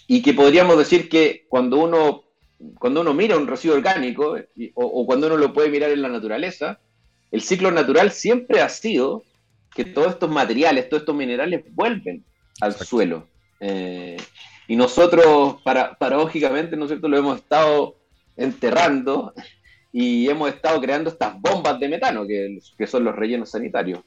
y 0.08 0.22
que 0.22 0.34
podríamos 0.34 0.76
decir 0.76 1.08
que 1.08 1.46
cuando 1.48 1.76
uno 1.76 2.24
cuando 2.78 3.00
uno 3.00 3.14
mira 3.14 3.36
un 3.36 3.46
residuo 3.46 3.76
orgánico 3.76 4.36
o, 4.74 4.84
o, 4.84 5.06
cuando 5.06 5.26
uno 5.26 5.36
lo 5.36 5.52
puede 5.52 5.68
mirar 5.70 5.90
en 5.90 6.02
la 6.02 6.08
naturaleza, 6.08 6.78
el 7.30 7.42
ciclo 7.42 7.70
natural 7.70 8.10
siempre 8.10 8.60
ha 8.60 8.68
sido 8.68 9.24
que 9.74 9.84
todos 9.84 10.12
estos 10.12 10.30
materiales, 10.30 10.88
todos 10.88 11.02
estos 11.02 11.16
minerales 11.16 11.64
vuelven 11.70 12.24
al 12.60 12.72
Exacto. 12.72 12.84
suelo. 12.84 13.26
Eh, 13.60 14.16
y 14.68 14.76
nosotros, 14.76 15.56
para, 15.62 15.94
paradójicamente, 15.94 16.76
¿no 16.76 16.84
es 16.84 16.90
cierto?, 16.90 17.08
lo 17.08 17.16
hemos 17.16 17.38
estado 17.38 17.96
enterrando 18.36 19.32
y 19.92 20.28
hemos 20.28 20.50
estado 20.50 20.80
creando 20.80 21.10
estas 21.10 21.40
bombas 21.40 21.78
de 21.80 21.88
metano, 21.88 22.26
que, 22.26 22.58
que 22.76 22.86
son 22.86 23.04
los 23.04 23.14
rellenos 23.14 23.50
sanitarios. 23.50 24.00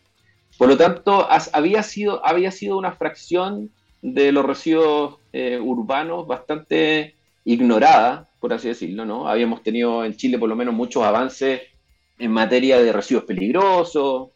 Por 0.57 0.69
lo 0.69 0.77
tanto, 0.77 1.29
has, 1.29 1.49
había, 1.53 1.83
sido, 1.83 2.25
había 2.25 2.51
sido 2.51 2.77
una 2.77 2.93
fracción 2.93 3.69
de 4.01 4.31
los 4.31 4.45
residuos 4.45 5.17
eh, 5.33 5.59
urbanos 5.61 6.27
bastante 6.27 7.15
ignorada, 7.43 8.27
por 8.45 8.53
así 8.53 8.67
decirlo, 8.67 9.05
¿no? 9.05 9.27
Habíamos 9.27 9.63
tenido 9.63 10.05
en 10.05 10.15
Chile 10.15 10.37
por 10.37 10.47
lo 10.47 10.55
menos 10.55 10.71
muchos 10.71 11.01
avances 11.01 11.63
en 12.19 12.29
materia 12.29 12.79
de 12.79 12.93
residuos 12.93 13.23
peligrosos, 13.23 14.29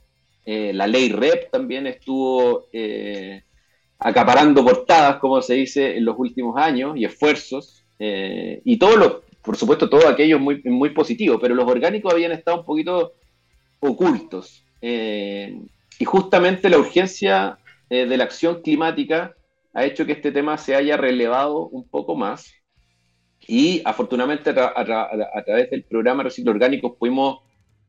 eh, 0.48 0.74
la 0.74 0.88
ley 0.88 1.10
REP 1.10 1.52
también 1.52 1.86
estuvo 1.86 2.66
eh, 2.74 3.44
acaparando 4.00 4.66
portadas, 4.66 5.18
como 5.18 5.44
se 5.44 5.54
dice, 5.54 5.96
en 5.96 6.06
los 6.06 6.16
últimos 6.18 6.58
años 6.58 6.98
y 6.98 7.06
esfuerzos, 7.06 7.86
eh, 8.00 8.64
y 8.66 8.78
todo 8.78 8.98
lo, 8.98 9.22
por 9.44 9.56
supuesto, 9.56 9.88
todo 9.88 10.08
aquello 10.08 10.40
muy, 10.40 10.60
muy 10.64 10.90
positivo, 10.90 11.38
pero 11.40 11.54
los 11.54 11.70
orgánicos 11.70 12.12
habían 12.12 12.32
estado 12.32 12.62
un 12.62 12.66
poquito 12.66 13.14
ocultos. 13.80 14.66
Eh, 14.82 15.56
y 16.00 16.06
justamente 16.06 16.68
la 16.68 16.80
urgencia 16.80 17.60
de 17.92 18.18
la 18.18 18.24
acción 18.24 18.64
climática 18.64 19.36
ha 19.76 19.86
hecho 19.86 20.08
que 20.08 20.14
este 20.14 20.32
tema 20.32 20.58
se 20.58 20.76
haya 20.76 20.98
relevado 20.98 21.68
un 21.68 21.88
poco 21.88 22.16
más 22.16 22.59
y 23.50 23.82
afortunadamente 23.84 24.52
a, 24.52 24.54
tra 24.54 24.74
a, 24.76 24.86
tra 24.86 25.10
a, 25.34 25.44
través 25.44 25.72
del 25.72 25.82
programa 25.82 26.22
Reciclo 26.22 26.52
Orgánico 26.52 26.94
pudimos 26.94 27.40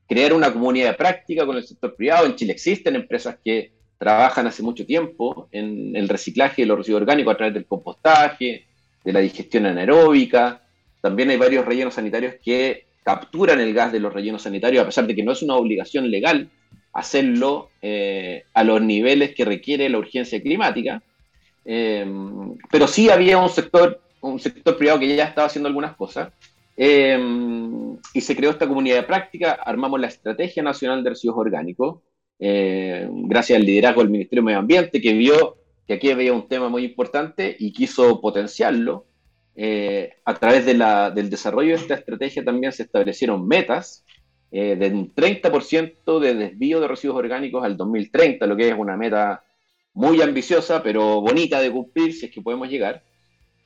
crear 0.08 0.32
una 0.32 0.50
comunidad 0.50 0.92
de 0.92 0.94
práctica 0.94 1.44
con 1.44 1.54
el 1.58 1.64
sector 1.64 1.94
privado. 1.94 2.24
En 2.24 2.34
Chile 2.34 2.54
existen 2.54 2.96
empresas 2.96 3.36
que 3.44 3.70
trabajan 3.98 4.46
hace 4.46 4.62
mucho 4.62 4.86
tiempo 4.86 5.48
en 5.52 5.94
el 5.94 6.08
reciclaje 6.08 6.62
de 6.62 6.66
los 6.66 6.78
residuos 6.78 7.02
orgánicos 7.02 7.34
a 7.34 7.36
través 7.36 7.52
del 7.52 7.66
compostaje, 7.66 8.64
de 9.04 9.12
la 9.12 9.20
digestión 9.20 9.66
anaeróbica. 9.66 10.62
También 11.02 11.28
hay 11.28 11.36
varios 11.36 11.66
rellenos 11.66 11.92
sanitarios 11.92 12.36
que 12.42 12.86
capturan 13.04 13.60
el 13.60 13.74
gas 13.74 13.92
de 13.92 14.00
los 14.00 14.14
rellenos 14.14 14.40
sanitarios, 14.40 14.82
a 14.82 14.86
pesar 14.86 15.06
de 15.06 15.14
que 15.14 15.22
no 15.22 15.32
es 15.32 15.42
una 15.42 15.56
obligación 15.56 16.10
legal 16.10 16.48
hacerlo 16.94 17.68
eh, 17.82 18.44
a 18.54 18.64
los 18.64 18.80
niveles 18.80 19.34
que 19.34 19.44
requiere 19.44 19.90
la 19.90 19.98
urgencia 19.98 20.40
climática. 20.40 21.02
Eh, 21.66 22.06
pero 22.70 22.86
sí 22.86 23.10
había 23.10 23.36
un 23.36 23.50
sector 23.50 24.00
un 24.20 24.38
sector 24.38 24.76
privado 24.76 25.00
que 25.00 25.14
ya 25.14 25.24
estaba 25.24 25.46
haciendo 25.46 25.68
algunas 25.68 25.96
cosas. 25.96 26.32
Eh, 26.76 27.18
y 28.14 28.20
se 28.20 28.36
creó 28.36 28.50
esta 28.50 28.66
comunidad 28.66 28.96
de 28.96 29.02
práctica, 29.02 29.52
armamos 29.52 30.00
la 30.00 30.06
Estrategia 30.06 30.62
Nacional 30.62 31.04
de 31.04 31.10
Residuos 31.10 31.38
Orgánicos, 31.38 32.00
eh, 32.38 33.06
gracias 33.10 33.58
al 33.58 33.66
liderazgo 33.66 34.00
del 34.00 34.10
Ministerio 34.10 34.42
de 34.42 34.46
Medio 34.46 34.58
Ambiente, 34.60 35.00
que 35.00 35.12
vio 35.12 35.58
que 35.86 35.94
aquí 35.94 36.10
había 36.10 36.32
un 36.32 36.48
tema 36.48 36.68
muy 36.68 36.84
importante 36.84 37.54
y 37.58 37.72
quiso 37.72 38.20
potenciarlo. 38.20 39.06
Eh, 39.56 40.14
a 40.24 40.34
través 40.34 40.64
de 40.64 40.74
la, 40.74 41.10
del 41.10 41.28
desarrollo 41.28 41.70
de 41.70 41.82
esta 41.82 41.94
estrategia 41.94 42.44
también 42.44 42.72
se 42.72 42.84
establecieron 42.84 43.46
metas 43.46 44.04
eh, 44.52 44.76
de 44.76 44.86
un 44.86 45.14
30% 45.14 46.18
de 46.18 46.34
desvío 46.34 46.80
de 46.80 46.88
residuos 46.88 47.18
orgánicos 47.18 47.62
al 47.64 47.76
2030, 47.76 48.46
lo 48.46 48.56
que 48.56 48.68
es 48.68 48.74
una 48.76 48.96
meta 48.96 49.44
muy 49.92 50.22
ambiciosa, 50.22 50.82
pero 50.82 51.20
bonita 51.20 51.60
de 51.60 51.70
cumplir 51.70 52.14
si 52.14 52.26
es 52.26 52.32
que 52.32 52.40
podemos 52.40 52.68
llegar. 52.68 53.02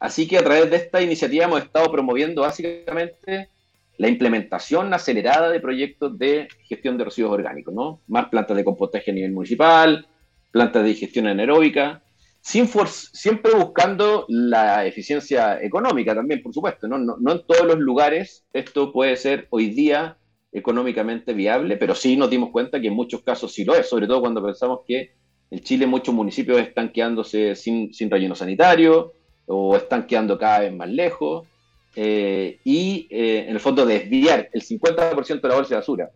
Así 0.05 0.29
que 0.29 0.37
a 0.37 0.45
través 0.45 0.69
de 0.69 0.77
esta 0.77 1.01
iniciativa 1.01 1.47
hemos 1.47 1.63
estado 1.63 1.91
promoviendo 1.91 2.43
básicamente 2.43 3.49
la 3.97 4.09
implementación 4.09 4.93
acelerada 4.93 5.49
de 5.49 5.61
proyectos 5.61 6.19
de 6.19 6.47
gestión 6.69 6.99
de 6.99 7.05
residuos 7.05 7.33
orgánicos, 7.33 7.73
¿no? 7.73 8.03
Más 8.09 8.29
plantas 8.29 8.55
de 8.55 8.65
compostaje 8.65 9.11
a 9.11 9.15
nivel 9.15 9.33
municipal, 9.33 10.07
plantas 10.51 10.83
de 10.83 10.91
digestión 10.91 11.27
anaeróbica, 11.27 12.03
siempre 12.43 13.55
buscando 13.55 14.27
la 14.29 14.85
eficiencia 14.85 15.59
económica 15.63 16.15
también, 16.15 16.43
por 16.43 16.53
supuesto, 16.53 16.87
¿no? 16.87 16.99
No, 16.99 17.17
no 17.19 17.33
en 17.33 17.47
todos 17.47 17.67
los 17.67 17.79
lugares 17.79 18.45
esto 18.53 18.93
puede 18.93 19.17
ser 19.17 19.47
hoy 19.49 19.71
día 19.71 20.19
económicamente 20.53 21.33
viable, 21.33 21.79
pero 21.79 21.95
sí 21.95 22.15
nos 22.19 22.29
dimos 22.29 22.51
cuenta 22.51 22.79
que 22.79 22.89
en 22.89 22.95
muchos 22.95 23.23
casos 23.23 23.55
sí 23.55 23.65
lo 23.65 23.75
es, 23.75 23.89
sobre 23.89 24.07
todo 24.07 24.21
cuando 24.21 24.45
pensamos 24.45 24.81
que 24.87 25.15
en 25.51 25.61
Chile 25.61 25.87
muchos 25.87 26.15
municipios 26.15 26.61
están 26.61 26.93
quedándose 26.93 27.57
sin, 27.57 27.95
sin 27.95 28.11
relleno 28.11 28.35
sanitario, 28.35 29.15
o 29.47 29.77
están 29.77 30.07
quedando 30.07 30.39
cada 30.39 30.61
vez 30.61 30.73
más 30.73 30.89
lejos, 30.89 31.47
eh, 31.97 32.59
y 32.65 33.07
eh, 33.11 33.45
en 33.47 33.55
el 33.55 33.61
fondo 33.61 33.87
desviar 33.87 34.49
el 34.53 34.63
50% 34.63 35.41
de 35.41 35.49
la 35.49 35.55
bolsa 35.55 35.71
de 35.71 35.81
basura 35.81 36.11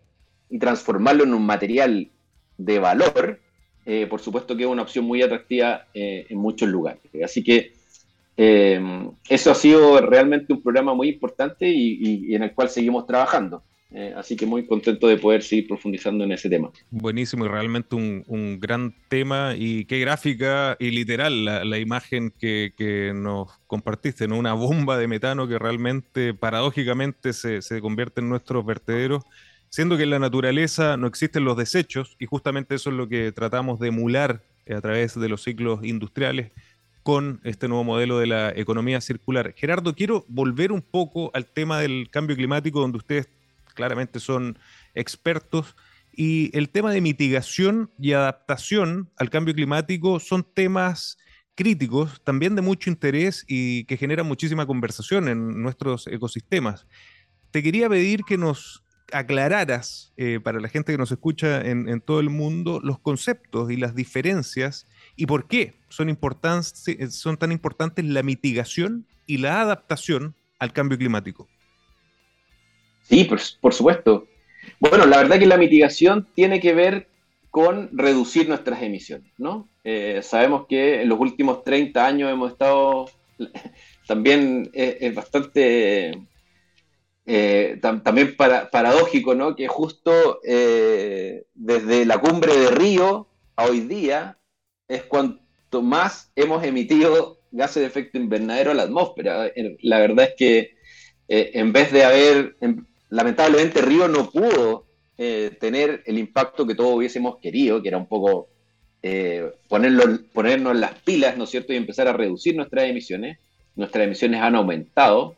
y 0.50 0.58
transformarlo 0.58 1.22
en 1.24 1.34
un 1.34 1.46
material 1.46 2.08
de 2.56 2.78
valor, 2.80 3.38
eh, 3.86 4.06
por 4.06 4.20
supuesto 4.20 4.56
que 4.56 4.64
es 4.64 4.68
una 4.68 4.82
opción 4.82 5.04
muy 5.04 5.22
atractiva 5.22 5.86
en 5.94 6.36
muchos 6.36 6.68
lugares. 6.68 7.00
Así 7.22 7.44
que 7.44 7.72
eso 8.36 9.50
ha 9.50 9.54
sido 9.54 10.00
realmente 10.00 10.52
un 10.52 10.62
programa 10.62 10.94
muy 10.94 11.08
importante 11.08 11.68
y, 11.68 12.34
en 12.34 12.42
el 12.42 12.54
cual 12.54 12.68
seguimos 12.68 13.06
trabajando. 13.06 13.62
Eh, 13.90 14.12
así 14.14 14.36
que 14.36 14.44
muy 14.44 14.66
contento 14.66 15.08
de 15.08 15.16
poder 15.16 15.42
seguir 15.42 15.66
profundizando 15.66 16.22
en 16.22 16.32
ese 16.32 16.50
tema. 16.50 16.70
Buenísimo 16.90 17.46
y 17.46 17.48
realmente 17.48 17.96
un, 17.96 18.22
un 18.26 18.60
gran 18.60 18.94
tema 19.08 19.54
y 19.56 19.86
qué 19.86 19.98
gráfica 19.98 20.76
y 20.78 20.90
literal 20.90 21.44
la, 21.46 21.78
imagen 21.78 22.30
que, 22.38 22.74
que, 22.76 23.12
nos 23.14 23.50
compartiste, 23.66 24.28
¿no? 24.28 24.36
una 24.36 24.52
bomba 24.52 24.98
de 24.98 25.08
metano 25.08 25.48
que 25.48 25.58
realmente 25.58 26.34
paradójicamente 26.34 27.32
se, 27.32 27.62
se 27.62 27.80
convierte 27.80 28.20
en 28.20 28.28
nuestros 28.28 28.66
vertederos, 28.66 29.24
siendo 29.70 29.96
que 29.96 30.02
en 30.02 30.10
la 30.10 30.18
naturaleza 30.18 30.98
no 30.98 31.06
existen 31.06 31.44
los 31.44 31.56
desechos 31.56 32.14
y 32.18 32.26
justamente 32.26 32.74
eso 32.74 32.90
es 32.90 32.96
lo 32.96 33.08
que 33.08 33.32
tratamos 33.32 33.80
de 33.80 33.88
emular 33.88 34.42
a 34.68 34.80
través 34.82 35.18
de 35.18 35.30
los 35.30 35.42
ciclos 35.42 35.82
industriales 35.82 36.52
con 37.02 37.40
este 37.42 37.68
nuevo 37.68 37.84
modelo 37.84 38.18
de 38.18 38.26
la 38.26 38.50
economía 38.54 39.00
circular. 39.00 39.54
Gerardo, 39.56 39.94
quiero 39.94 40.26
volver 40.28 40.72
un 40.72 40.82
poco 40.82 41.30
al 41.32 41.46
tema 41.46 41.80
del 41.80 42.10
cambio 42.10 42.36
climático 42.36 42.80
donde 42.80 42.98
ustedes 42.98 43.30
claramente 43.78 44.18
son 44.18 44.58
expertos. 44.94 45.76
Y 46.12 46.50
el 46.58 46.68
tema 46.68 46.90
de 46.90 47.00
mitigación 47.00 47.92
y 47.96 48.12
adaptación 48.12 49.08
al 49.16 49.30
cambio 49.30 49.54
climático 49.54 50.18
son 50.18 50.42
temas 50.42 51.16
críticos, 51.54 52.20
también 52.24 52.56
de 52.56 52.62
mucho 52.62 52.90
interés 52.90 53.44
y 53.46 53.84
que 53.84 53.96
generan 53.96 54.26
muchísima 54.26 54.66
conversación 54.66 55.28
en 55.28 55.62
nuestros 55.62 56.08
ecosistemas. 56.08 56.86
Te 57.52 57.62
quería 57.62 57.88
pedir 57.88 58.24
que 58.24 58.36
nos 58.36 58.84
aclararas 59.12 60.12
eh, 60.16 60.40
para 60.42 60.58
la 60.58 60.68
gente 60.68 60.92
que 60.92 60.98
nos 60.98 61.12
escucha 61.12 61.60
en, 61.60 62.00
todo 62.00 62.18
el 62.18 62.30
mundo 62.30 62.80
los 62.82 62.98
conceptos 62.98 63.70
y 63.70 63.76
las 63.76 63.94
diferencias 63.94 64.86
y 65.16 65.26
por 65.26 65.46
qué 65.46 65.80
son, 65.88 66.18
son 67.10 67.36
tan 67.36 67.52
importantes 67.52 68.04
la 68.04 68.22
mitigación 68.24 69.06
y 69.24 69.38
la 69.38 69.60
adaptación 69.60 70.34
al 70.58 70.72
cambio 70.72 70.98
climático. 70.98 71.48
Sí, 73.08 73.24
por, 73.24 73.40
por 73.60 73.74
supuesto. 73.74 74.26
Bueno, 74.80 75.06
la 75.06 75.18
verdad 75.18 75.38
que 75.38 75.46
la 75.46 75.56
mitigación 75.56 76.26
tiene 76.34 76.60
que 76.60 76.74
ver 76.74 77.08
con 77.50 77.90
reducir 77.92 78.48
nuestras 78.48 78.82
emisiones, 78.82 79.32
¿no? 79.38 79.68
Eh, 79.82 80.20
sabemos 80.22 80.66
que 80.68 81.02
en 81.02 81.08
los 81.08 81.18
últimos 81.18 81.64
30 81.64 82.06
años 82.06 82.30
hemos 82.30 82.52
estado, 82.52 83.10
también 84.06 84.70
es, 84.74 85.14
bastante, 85.14 86.12
eh, 87.26 87.78
también 87.80 88.36
paradójico, 88.36 89.34
¿no? 89.34 89.56
Que 89.56 89.66
justo 89.66 90.40
eh, 90.44 91.44
desde 91.54 92.04
la 92.04 92.18
cumbre 92.18 92.54
de 92.56 92.70
Río 92.70 93.28
a 93.56 93.64
hoy 93.64 93.80
día 93.80 94.38
es 94.86 95.02
cuanto 95.04 95.82
más 95.82 96.30
hemos 96.36 96.62
emitido 96.64 97.38
gases 97.50 97.80
de 97.80 97.86
efecto 97.86 98.18
invernadero 98.18 98.70
a 98.70 98.74
la 98.74 98.82
atmósfera. 98.84 99.50
La 99.80 99.98
verdad 99.98 100.26
es 100.26 100.34
que 100.36 100.76
en 101.28 101.72
vez 101.72 101.92
de 101.92 102.04
haber, 102.04 102.56
lamentablemente 103.10 103.82
Río 103.82 104.08
no 104.08 104.30
pudo 104.30 104.86
tener 105.16 106.04
el 106.06 106.16
impacto 106.16 106.64
que 106.64 106.76
todos 106.76 106.94
hubiésemos 106.94 107.38
querido, 107.38 107.82
que 107.82 107.88
era 107.88 107.98
un 107.98 108.06
poco 108.06 108.48
eh, 109.00 109.52
ponerlo, 109.68 110.04
ponernos 110.32 110.76
las 110.76 110.92
pilas, 111.00 111.36
¿no 111.36 111.44
es 111.44 111.50
cierto?, 111.50 111.72
y 111.72 111.76
empezar 111.76 112.08
a 112.08 112.12
reducir 112.12 112.56
nuestras 112.56 112.84
emisiones. 112.84 113.38
Nuestras 113.76 114.04
emisiones 114.04 114.40
han 114.40 114.56
aumentado 114.56 115.36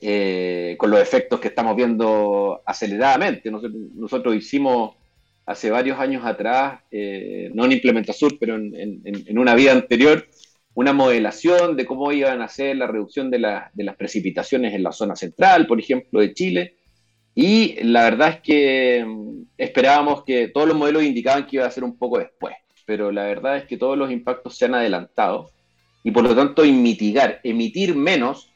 eh, 0.00 0.76
con 0.78 0.90
los 0.90 1.00
efectos 1.00 1.40
que 1.40 1.48
estamos 1.48 1.74
viendo 1.74 2.62
aceleradamente. 2.64 3.50
Nosotros, 3.50 4.36
hicimos 4.36 4.94
hace 5.46 5.70
varios 5.70 5.98
años 5.98 6.24
atrás, 6.24 6.80
eh, 6.92 7.50
no 7.54 7.64
en 7.64 7.72
Implementa 7.72 8.12
Sur, 8.12 8.38
pero 8.38 8.54
en, 8.54 9.38
una 9.38 9.56
vida 9.56 9.72
anterior, 9.72 10.24
una 10.74 10.92
modelación 10.92 11.76
de 11.76 11.84
cómo 11.84 12.12
iban 12.12 12.40
a 12.40 12.48
ser 12.48 12.76
la 12.76 12.86
reducción 12.86 13.30
de, 13.30 13.38
de 13.72 13.84
las 13.84 13.96
precipitaciones 13.96 14.74
en 14.74 14.84
la 14.84 14.92
zona 14.92 15.16
central, 15.16 15.66
por 15.66 15.80
ejemplo, 15.80 16.20
de 16.20 16.32
Chile. 16.34 16.76
Y 17.34 17.82
la 17.84 18.04
verdad 18.04 18.28
es 18.28 18.40
que 18.40 19.04
mm, 19.06 19.42
esperábamos 19.58 20.24
que 20.24 20.48
todos 20.48 20.68
los 20.68 20.76
modelos 20.76 21.02
indicaban 21.02 21.46
que 21.46 21.56
iba 21.56 21.66
a 21.66 21.70
ser 21.70 21.84
un 21.84 21.96
poco 21.96 22.18
después 22.18 22.54
pero 22.84 23.10
la 23.10 23.24
verdad 23.24 23.56
es 23.56 23.64
que 23.64 23.76
todos 23.76 23.96
los 23.96 24.10
impactos 24.10 24.56
se 24.56 24.66
han 24.66 24.74
adelantado 24.74 25.50
y 26.04 26.10
por 26.10 26.24
lo 26.24 26.34
tanto 26.34 26.62
mitigar, 26.64 27.40
emitir 27.42 27.94
menos, 27.94 28.50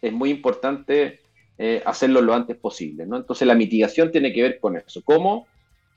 es 0.00 0.12
muy 0.12 0.30
importante 0.30 1.20
eh, 1.58 1.82
hacerlo 1.84 2.22
lo 2.22 2.32
antes 2.32 2.56
posible. 2.56 3.06
¿no? 3.06 3.16
Entonces 3.16 3.46
la 3.46 3.54
mitigación 3.54 4.10
tiene 4.10 4.32
que 4.32 4.42
ver 4.42 4.60
con 4.60 4.76
eso. 4.76 5.02
¿Cómo 5.04 5.46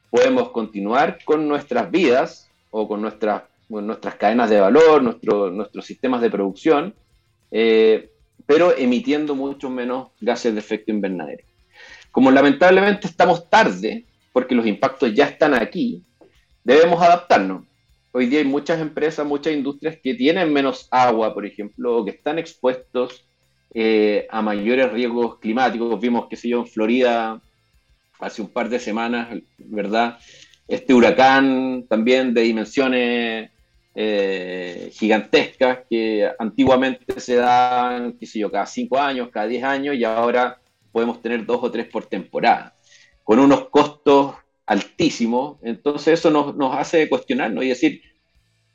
podemos 0.10 0.50
continuar 0.50 1.20
con 1.24 1.48
nuestras 1.48 1.90
vidas 1.92 2.50
o 2.72 2.88
con 2.88 3.02
nuestras, 3.02 3.44
nuestras 3.70 4.16
cadenas 4.16 4.50
de 4.50 4.60
valor, 4.60 5.02
nuestro, 5.02 5.52
nuestros 5.52 5.86
sistemas 5.86 6.22
de 6.22 6.32
producción, 6.32 6.94
eh, 7.52 8.10
pero 8.46 8.76
emitiendo 8.76 9.36
mucho 9.36 9.70
menos 9.70 10.10
gases 10.20 10.54
de 10.54 10.60
efecto 10.60 10.92
invernadero? 10.92 11.45
Como 12.16 12.32
lamentablemente 12.32 13.08
estamos 13.08 13.50
tarde, 13.50 14.06
porque 14.32 14.56
los 14.56 14.66
impactos 14.66 15.14
ya 15.14 15.26
están 15.26 15.54
aquí, 15.54 16.02
debemos 16.64 17.02
adaptarnos 17.02 17.64
hoy 18.16 18.28
día 18.28 18.40
hay 18.40 18.46
muchas 18.46 18.80
empresas, 18.80 19.26
muchas 19.26 19.52
industrias 19.52 19.98
que 20.02 20.14
tienen 20.14 20.54
menos 20.54 20.88
agua, 20.90 21.34
por 21.34 21.46
ejemplo, 21.46 21.98
o 21.98 22.06
que 22.06 22.12
están 22.12 22.40
expuestos 22.40 23.26
eh, 23.74 24.26
a 24.30 24.42
mayores 24.42 24.90
riesgos 24.94 25.40
climáticos. 25.40 26.00
Vimos, 26.00 26.28
qué 26.30 26.38
sé 26.38 26.48
yo, 26.48 26.60
en 26.60 26.68
Florida 26.68 27.42
hace 28.22 28.42
un 28.42 28.48
par 28.48 28.70
de 28.70 28.80
semanas, 28.80 29.38
¿verdad? 29.58 30.18
Este 30.66 30.94
huracán 30.94 31.88
también 31.90 32.34
de 32.34 32.44
dimensiones 32.44 33.50
eh, 33.94 34.90
gigantescas 34.94 35.80
que 35.90 36.32
antiguamente 36.40 37.20
se 37.20 37.36
dan, 37.36 38.14
qué 38.14 38.26
sé 38.26 38.40
yo, 38.40 38.50
cada 38.50 38.66
cinco 38.66 38.98
años, 38.98 39.28
cada 39.30 39.48
diez 39.48 39.66
años, 39.66 39.94
y 39.98 40.06
ahora 40.06 40.58
podemos 40.96 41.22
tener 41.22 41.46
dos 41.46 41.60
o 41.62 41.70
tres 41.70 41.88
por 41.88 42.06
temporada, 42.06 42.74
con 43.22 43.38
unos 43.40 43.68
costos 43.68 44.36
altísimo, 44.66 45.60
entonces 45.62 46.18
eso 46.18 46.32
nos, 46.32 46.56
nos 46.56 46.74
hace 46.74 47.10
cuestionarnos 47.10 47.66
y 47.66 47.68
decir, 47.68 48.02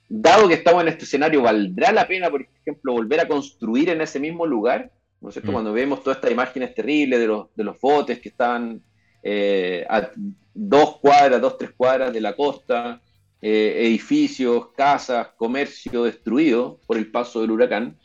dado 0.06 0.46
que 0.46 0.52
estamos 0.52 0.83
en 0.83 0.88
este 0.88 1.04
escenario, 1.04 1.40
¿valdrá 1.40 1.92
la 1.92 2.06
pena, 2.06 2.28
por 2.28 2.42
ejemplo, 2.42 2.92
volver 2.92 3.20
a 3.20 3.26
construir 3.26 3.88
en 3.88 4.02
ese 4.02 4.20
mismo 4.20 4.44
lugar? 4.44 4.92
¿No 5.22 5.30
es 5.30 5.35
cierto? 5.35 5.50
Mm. 5.50 5.54
Cuando 5.54 5.72
vemos 5.72 6.02
todas 6.02 6.18
estas 6.18 6.30
imágenes 6.30 6.74
terribles 6.74 7.18
de 7.18 7.26
los, 7.26 7.46
de 7.56 7.64
los 7.64 7.80
botes 7.80 8.18
que 8.18 8.28
están 8.28 8.83
eh, 9.22 9.87
a 9.88 10.11
dos 10.52 10.98
cuadras, 10.98 11.40
dos, 11.40 11.56
tres 11.56 11.70
cuadras 11.74 12.12
de 12.12 12.20
la 12.20 12.37
costa, 12.37 13.00
eh, 13.40 13.87
edificios, 13.87 14.72
casas, 14.76 15.28
comercio 15.38 16.04
destruido 16.04 16.80
por 16.87 16.98
el 16.98 17.11
paso 17.11 17.40
del 17.40 17.52
huracán. 17.52 17.96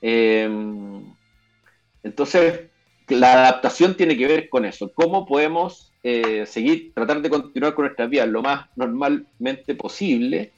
Eh, 0.00 0.50
entonces, 2.02 2.71
la 3.12 3.32
adaptación 3.32 3.96
tiene 3.96 4.16
que 4.16 4.26
ver 4.26 4.48
con 4.48 4.64
eso. 4.64 4.92
¿Cómo 4.94 5.26
podemos 5.26 5.92
eh, 6.02 6.46
seguir, 6.46 6.92
tratar 6.94 7.22
de 7.22 7.30
continuar 7.30 7.74
con 7.74 7.84
nuestras 7.84 8.10
vidas 8.10 8.28
lo 8.28 8.42
más 8.42 8.66
normalmente 8.76 9.74
posible, 9.76 10.52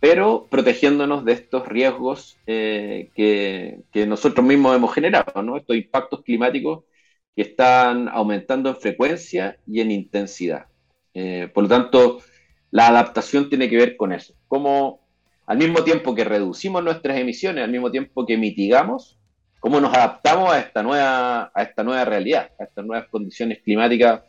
pero 0.00 0.46
protegiéndonos 0.50 1.24
de 1.24 1.32
estos 1.32 1.68
riesgos 1.68 2.38
eh, 2.46 3.10
que, 3.14 4.06
nosotros 4.06 4.46
mismos 4.46 4.76
hemos 4.76 4.94
generado, 4.94 5.56
estos 5.56 5.76
impactos 5.76 6.22
climáticos 6.22 6.84
que 7.34 7.42
están 7.42 8.08
aumentando 8.08 8.70
en 8.70 8.76
frecuencia 8.76 9.58
y 9.66 9.80
en 9.80 9.90
intensidad. 9.90 10.66
Eh, 11.12 11.50
por 11.52 11.64
lo 11.64 11.68
tanto, 11.68 12.20
la 12.70 12.88
adaptación 12.88 13.48
tiene 13.48 13.68
que 13.68 13.76
ver 13.76 13.96
con 13.96 14.12
eso. 14.12 14.34
Cómo 14.48 15.00
al 15.46 15.58
mismo 15.58 15.84
tiempo 15.84 16.14
que 16.14 16.24
reducimos 16.24 16.82
nuestras 16.82 17.18
emisiones, 17.18 17.64
al 17.64 17.70
mismo 17.70 17.90
tiempo 17.90 18.26
que 18.26 18.36
mitigamos, 18.36 19.18
cómo 19.60 19.80
nos 19.80 19.94
adaptamos 19.94 20.52
a 20.52 20.60
esta 20.60 20.82
nueva, 20.82 21.50
a 21.54 21.62
esta 21.62 21.82
nueva 21.82 22.04
realidad, 22.04 22.50
a 22.58 22.64
estas 22.64 22.84
nuevas 22.84 23.08
condiciones 23.08 23.60
climáticas 23.62 24.22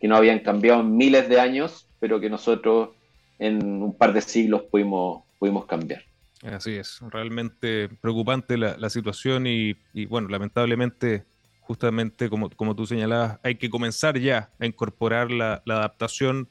que 0.00 0.08
no 0.08 0.16
habían 0.16 0.40
cambiado 0.40 0.80
en 0.80 0.96
miles 0.96 1.28
de 1.28 1.40
años, 1.40 1.88
pero 2.00 2.20
que 2.20 2.28
nosotros 2.28 2.90
en 3.38 3.82
un 3.82 3.96
par 3.96 4.12
de 4.12 4.20
siglos 4.20 4.62
pudimos, 4.70 5.24
pudimos 5.38 5.66
cambiar. 5.66 6.02
Así 6.42 6.72
es, 6.72 6.98
realmente 7.10 7.88
preocupante 8.00 8.58
la, 8.58 8.90
situación 8.90 9.46
y, 9.46 9.76
bueno, 10.06 10.28
lamentablemente, 10.28 11.24
justamente 11.60 12.28
como, 12.28 12.50
como 12.50 12.74
tú 12.74 12.84
señalabas, 12.84 13.38
hay 13.44 13.54
que 13.54 13.70
comenzar 13.70 14.18
ya 14.18 14.50
a 14.58 14.66
incorporar 14.66 15.30
la, 15.30 15.62
adaptación 15.64 16.48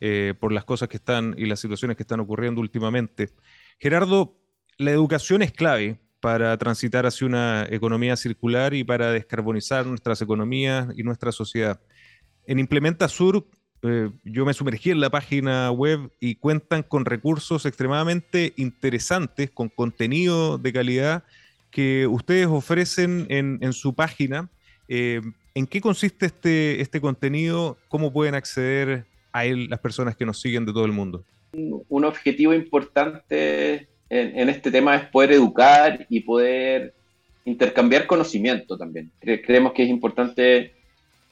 eh, 0.00 0.34
por 0.38 0.52
las 0.52 0.64
cosas 0.64 0.88
que 0.88 0.98
están 0.98 1.34
y 1.36 1.46
las 1.46 1.58
situaciones 1.58 1.96
que 1.96 2.04
están 2.04 2.20
ocurriendo 2.20 2.60
últimamente. 2.60 3.30
Gerardo, 3.80 4.36
la 4.78 4.92
educación 4.92 5.42
es 5.42 5.50
clave 5.50 5.98
para 6.24 6.56
transitar 6.56 7.04
hacia 7.04 7.26
una 7.26 7.66
economía 7.70 8.16
circular 8.16 8.72
y 8.72 8.82
para 8.82 9.12
descarbonizar 9.12 9.84
nuestras 9.84 10.22
economías 10.22 10.88
y 10.96 11.02
nuestra 11.02 11.32
sociedad. 11.32 11.78
En 12.46 12.58
Implementa 12.58 13.08
Sur, 13.08 13.46
eh, 13.82 14.08
yo 14.24 14.46
me 14.46 14.54
sumergí 14.54 14.90
en 14.90 15.00
la 15.00 15.10
página 15.10 15.70
web 15.70 16.10
y 16.20 16.36
cuentan 16.36 16.82
con 16.82 17.04
recursos 17.04 17.66
extremadamente 17.66 18.54
interesantes, 18.56 19.50
con 19.50 19.68
contenido 19.68 20.56
de 20.56 20.72
calidad 20.72 21.24
que 21.70 22.06
ustedes 22.06 22.46
ofrecen 22.46 23.26
en, 23.28 23.72
su 23.74 23.94
página. 23.94 24.48
Eh, 24.88 25.20
¿En 25.54 25.66
qué 25.66 25.82
consiste 25.82 26.24
este, 26.24 26.80
este 26.80 27.02
contenido? 27.02 27.76
¿Cómo 27.88 28.14
pueden 28.14 28.34
acceder 28.34 29.04
a 29.30 29.44
él 29.44 29.66
las 29.68 29.80
personas 29.80 30.16
que 30.16 30.24
nos 30.24 30.40
siguen 30.40 30.64
de 30.64 30.72
todo 30.72 30.86
el 30.86 30.92
mundo? 30.92 31.22
Un 31.52 32.04
objetivo 32.06 32.54
importante 32.54 33.88
en, 34.10 34.38
en 34.38 34.48
este 34.48 34.70
tema 34.70 34.96
es 34.96 35.06
poder 35.08 35.32
educar 35.32 36.06
y 36.08 36.20
poder 36.20 36.94
intercambiar 37.44 38.06
conocimiento 38.06 38.76
también. 38.76 39.10
Creemos 39.20 39.72
que 39.72 39.84
es 39.84 39.88
importante 39.88 40.72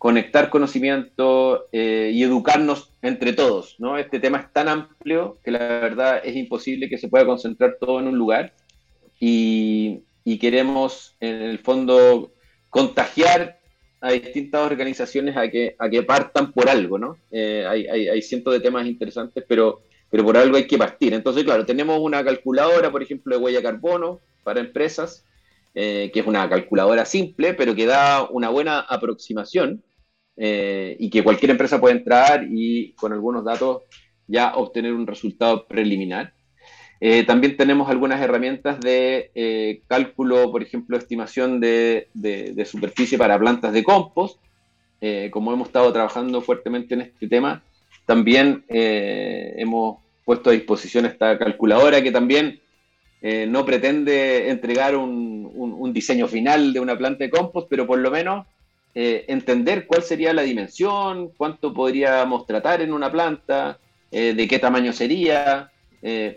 conectar 0.02 0.50
conocimiento 0.50 1.68
eh, 1.70 2.10
y 2.12 2.24
educarnos 2.24 2.90
entre 3.02 3.32
todos. 3.32 3.76
¿no? 3.78 3.96
Este 3.96 4.18
tema 4.18 4.38
es 4.38 4.52
tan 4.52 4.68
amplio 4.68 5.38
que 5.44 5.52
la 5.52 5.60
verdad 5.60 6.20
es 6.24 6.34
imposible 6.34 6.88
que 6.88 6.98
se 6.98 7.06
pueda 7.06 7.24
concentrar 7.24 7.76
todo 7.80 8.00
en 8.00 8.08
un 8.08 8.18
lugar 8.18 8.52
y, 9.20 10.02
queremos 10.40 11.14
en 11.20 11.42
el 11.42 11.60
fondo 11.60 12.32
contagiar 12.68 13.60
a 14.00 14.10
distintas 14.10 14.62
organizaciones 14.68 15.36
a 15.36 15.48
que, 15.48 15.76
a 15.78 15.88
que 15.88 16.02
partan 16.02 16.50
por 16.50 16.68
algo. 16.68 16.98
¿no? 16.98 17.16
Eh, 17.30 17.64
hay, 17.68 17.86
hay, 17.86 18.22
cientos 18.22 18.52
de 18.54 18.58
temas 18.58 18.86
interesantes, 18.88 19.44
pero, 19.46 19.82
pero 20.12 20.24
por 20.24 20.36
algo 20.36 20.56
hay 20.56 20.68
que 20.68 20.78
partir. 20.78 21.12
Entonces, 21.12 21.42
claro, 21.42 21.66
tenemos 21.66 21.98
una 21.98 22.22
calculadora, 22.22 22.92
por 22.92 23.02
ejemplo, 23.02 23.36
de 23.36 23.42
huella 23.42 23.62
carbono 23.62 24.20
para 24.44 24.60
empresas. 24.60 25.24
Eh, 25.74 26.10
que 26.12 26.20
es 26.20 26.26
una 26.26 26.46
calculadora 26.50 27.06
simple, 27.06 27.54
pero 27.54 27.74
que 27.74 27.86
da 27.86 28.28
una 28.28 28.50
buena 28.50 28.80
aproximación 28.80 29.82
eh, 30.36 30.96
y 30.98 31.08
que 31.08 31.24
cualquier 31.24 31.52
empresa 31.52 31.80
puede 31.80 31.96
entrar 31.96 32.46
y 32.46 32.92
con 32.92 33.14
algunos 33.14 33.42
datos 33.42 33.84
ya 34.26 34.54
obtener 34.54 34.92
un 34.92 35.06
resultado 35.06 35.66
preliminar. 35.66 36.34
Eh, 37.00 37.24
también 37.24 37.56
tenemos 37.56 37.88
algunas 37.88 38.20
herramientas 38.20 38.80
de 38.80 39.80
cálculo, 39.88 40.52
por 40.52 40.62
ejemplo, 40.62 40.98
estimación 40.98 41.58
de, 41.58 42.08
de, 42.12 42.64
superficie 42.66 43.16
para 43.16 43.38
plantas 43.38 43.72
de 43.72 43.82
compost, 43.82 44.38
como 45.30 45.52
hemos 45.52 45.68
estado 45.68 45.90
trabajando 45.92 46.42
fuertemente 46.42 46.94
en 46.94 47.00
este 47.00 47.28
tema, 47.28 47.64
también 48.06 48.64
hemos 48.68 50.01
puesto 50.24 50.50
a 50.50 50.52
disposición 50.52 51.06
esta 51.06 51.38
calculadora 51.38 52.02
que 52.02 52.12
también 52.12 52.60
eh, 53.20 53.46
no 53.46 53.64
pretende 53.64 54.50
entregar 54.50 54.96
un, 54.96 55.50
un, 55.54 55.92
diseño 55.92 56.26
final 56.26 56.72
de 56.72 56.80
una 56.80 56.98
planta 56.98 57.24
de 57.24 57.30
compost, 57.30 57.68
pero 57.68 57.86
por 57.86 57.98
lo 57.98 58.10
menos 58.10 58.46
entender 58.94 59.86
cuál 59.86 60.02
sería 60.02 60.34
la 60.34 60.42
dimensión, 60.42 61.30
cuánto 61.34 61.72
podríamos 61.72 62.46
tratar 62.46 62.82
en 62.82 62.92
una 62.92 63.10
planta, 63.10 63.78
de 64.10 64.46
qué 64.46 64.58
tamaño 64.58 64.92
sería, 64.92 65.70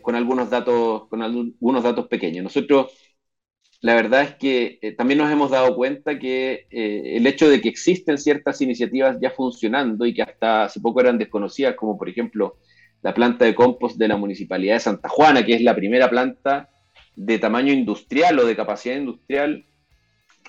con 0.01 0.15
algunos 0.15 0.49
datos, 0.49 1.05
con 1.09 1.21
algunos 1.21 1.83
datos 1.83 2.07
pequeños. 2.07 2.45
Nosotros 2.45 2.93
la 3.85 3.93
verdad 3.93 4.23
es 4.23 4.35
que 4.37 4.79
eh, 4.81 4.93
también 4.93 5.19
nos 5.19 5.31
hemos 5.31 5.51
dado 5.51 5.75
cuenta 5.75 6.17
que 6.17 6.65
eh, 6.71 7.17
el 7.17 7.27
hecho 7.27 7.47
de 7.47 7.61
que 7.61 7.69
existen 7.69 8.17
ciertas 8.17 8.59
iniciativas 8.61 9.17
ya 9.21 9.29
funcionando 9.29 10.07
y 10.07 10.13
que 10.15 10.23
hasta 10.23 10.63
hace 10.63 10.79
poco 10.79 11.01
eran 11.01 11.19
desconocidas, 11.19 11.75
como 11.75 11.95
por 11.95 12.09
ejemplo 12.09 12.57
la 13.05 13.13
planta 13.13 13.45
de 13.45 13.53
compost 13.53 13.97
de 13.99 14.07
la 14.07 14.17
Municipalidad 14.17 14.73
de 14.73 14.79
Santa 14.79 15.09
Juana, 15.09 15.45
que 15.45 15.53
es 15.53 15.61
la 15.61 15.75
primera 15.75 16.09
planta 16.09 16.69
de 17.15 17.37
tamaño 17.37 17.71
industrial 17.71 18.39
o 18.39 18.47
de 18.47 18.55
capacidad 18.55 18.95
industrial 18.95 19.63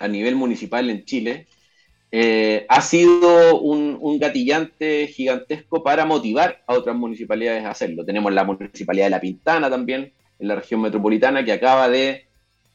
a 0.00 0.08
nivel 0.08 0.36
municipal 0.36 0.88
en 0.88 1.04
Chile, 1.04 1.48
eh, 2.10 2.64
ha 2.70 2.80
sido 2.80 3.60
un, 3.60 3.98
un, 4.00 4.18
gatillante 4.18 5.06
gigantesco 5.08 5.82
para 5.82 6.06
motivar 6.06 6.62
a 6.66 6.72
otras 6.72 6.96
municipalidades 6.96 7.62
a 7.62 7.72
hacerlo. 7.72 8.06
Tenemos 8.06 8.32
la 8.32 8.44
Municipalidad 8.44 9.04
de 9.04 9.10
La 9.10 9.20
Pintana 9.20 9.68
también, 9.68 10.14
en 10.38 10.48
la 10.48 10.54
región 10.54 10.80
metropolitana, 10.80 11.44
que 11.44 11.52
acaba 11.52 11.90
de 11.90 12.24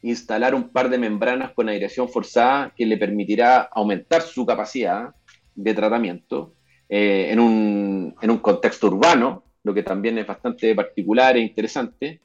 instalar 0.02 0.54
un 0.54 0.68
par 0.68 0.90
de 0.90 0.98
membranas 0.98 1.54
con 1.54 1.68
aireación 1.68 2.08
forzada 2.08 2.72
que 2.76 2.86
le 2.86 2.98
permitirá 2.98 3.62
aumentar 3.62 4.22
su 4.22 4.46
capacidad 4.46 5.08
de 5.56 5.74
tratamiento 5.74 6.54
eh, 6.88 7.30
en, 7.32 7.40
un, 7.40 8.14
en, 8.22 8.30
un, 8.30 8.38
contexto 8.38 8.86
urbano, 8.86 9.42
lo 9.64 9.74
que 9.74 9.82
también 9.82 10.18
es 10.18 10.26
bastante 10.26 10.74
particular 10.74 11.36
e 11.36 11.40
interesante. 11.40 12.20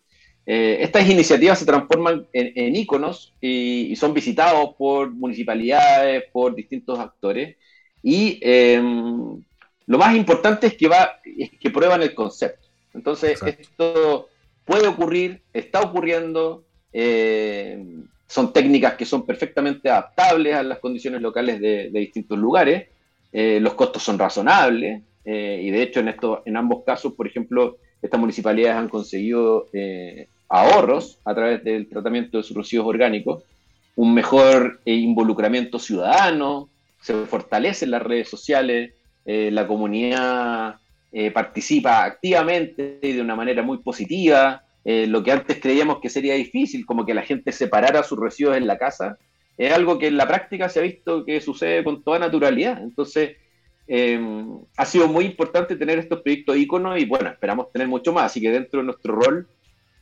Eh, 0.46 0.78
estas 0.82 1.10
iniciativas 1.10 1.60
se 1.60 1.66
transforman 1.66 2.26
en, 2.32 2.54
en 2.56 2.76
íconos 2.76 3.34
y, 3.42 3.96
son 3.96 4.14
visitados 4.14 4.76
por 4.78 5.12
municipalidades, 5.12 6.24
por 6.32 6.56
distintos 6.56 6.98
actores. 7.00 7.58
Y 8.02 8.40
em, 8.42 9.44
lo 9.86 9.98
más 9.98 10.16
importante 10.16 10.68
es 10.68 10.76
que, 10.76 10.88
va, 10.88 11.20
es 11.26 11.52
que 11.60 11.70
prueban 11.70 12.02
el 12.02 12.16
concepto. 12.16 12.68
Entonces, 12.94 13.42
esto 13.44 14.30
puede 14.66 14.88
ocurrir, 14.88 15.42
está 15.54 15.82
ocurriendo, 15.82 16.64
eh, 16.94 17.84
son 18.28 18.52
técnicas 18.54 18.96
que 18.96 19.06
son 19.06 19.26
perfectamente 19.26 19.90
adaptables 19.90 20.56
a 20.56 20.64
las 20.64 20.80
condiciones 20.80 21.22
locales 21.22 21.60
de, 21.60 21.90
distintos 21.92 22.38
lugares. 22.38 22.88
Eh, 23.32 23.60
los 23.60 23.74
costos 23.74 24.02
son 24.04 24.18
razonables 24.18 25.02
eh, 25.28 25.62
y 25.64 25.70
de 25.70 25.84
hecho 25.84 26.00
en, 26.00 26.08
esto, 26.08 26.42
en 26.46 26.58
ambos 26.58 26.84
casos, 26.86 27.14
por 27.14 27.28
ejemplo, 27.28 27.78
estas 28.02 28.20
municipalidades 28.20 28.78
han 28.78 28.90
conseguido 28.90 29.68
ahorros 30.50 31.20
a 31.26 31.36
través 31.36 31.64
del 31.64 31.88
tratamiento 31.88 32.38
de 32.38 32.44
sus 32.44 32.56
residuos 32.56 32.88
orgánicos, 32.88 33.44
un 33.96 34.14
mejor 34.14 34.80
involucramiento 34.86 35.80
ciudadano, 35.80 36.70
se 37.02 37.14
fortalecen 37.26 37.92
las 37.92 38.02
redes 38.02 38.30
sociales, 38.30 38.94
la 39.26 39.68
comunidad 39.68 40.76
participa 41.34 42.06
activamente 42.06 43.00
y 43.02 43.14
de 43.14 43.22
una 43.22 43.36
manera 43.36 43.64
muy 43.64 43.80
positiva, 43.80 44.64
eh, 44.90 45.06
lo 45.06 45.22
que 45.22 45.34
antes 45.34 45.60
creíamos 45.60 46.00
que 46.00 46.08
sería 46.08 46.36
difícil, 46.36 46.86
como 46.86 47.06
que 47.06 47.14
la 47.14 47.24
gente 47.24 47.52
separara 47.52 48.04
sus 48.04 48.18
residuos 48.18 48.56
en 48.56 48.66
la 48.68 48.78
casa, 48.78 49.18
es 49.58 49.74
algo 49.74 50.00
que 50.00 50.08
en 50.08 50.16
la 50.16 50.30
práctica 50.30 50.70
se 50.70 50.80
ha 50.80 50.84
visto 50.84 51.26
que 51.26 51.42
sucede 51.42 51.84
con 51.84 52.04
toda 52.04 52.20
naturalidad. 52.20 52.82
Entonces, 52.82 53.36
eh, 53.88 54.20
ha 54.76 54.86
sido 54.86 55.08
muy 55.08 55.26
importante 55.26 55.76
tener 55.76 56.00
estos 56.00 56.22
proyectos 56.22 56.58
íconos 56.58 57.00
y 57.00 57.06
bueno, 57.06 57.30
esperamos 57.30 57.72
tener 57.72 57.88
mucho 57.88 58.12
más. 58.14 58.26
Así 58.26 58.42
que 58.42 58.52
dentro 58.52 58.80
de 58.80 58.86
nuestro 58.86 59.16
rol 59.16 59.48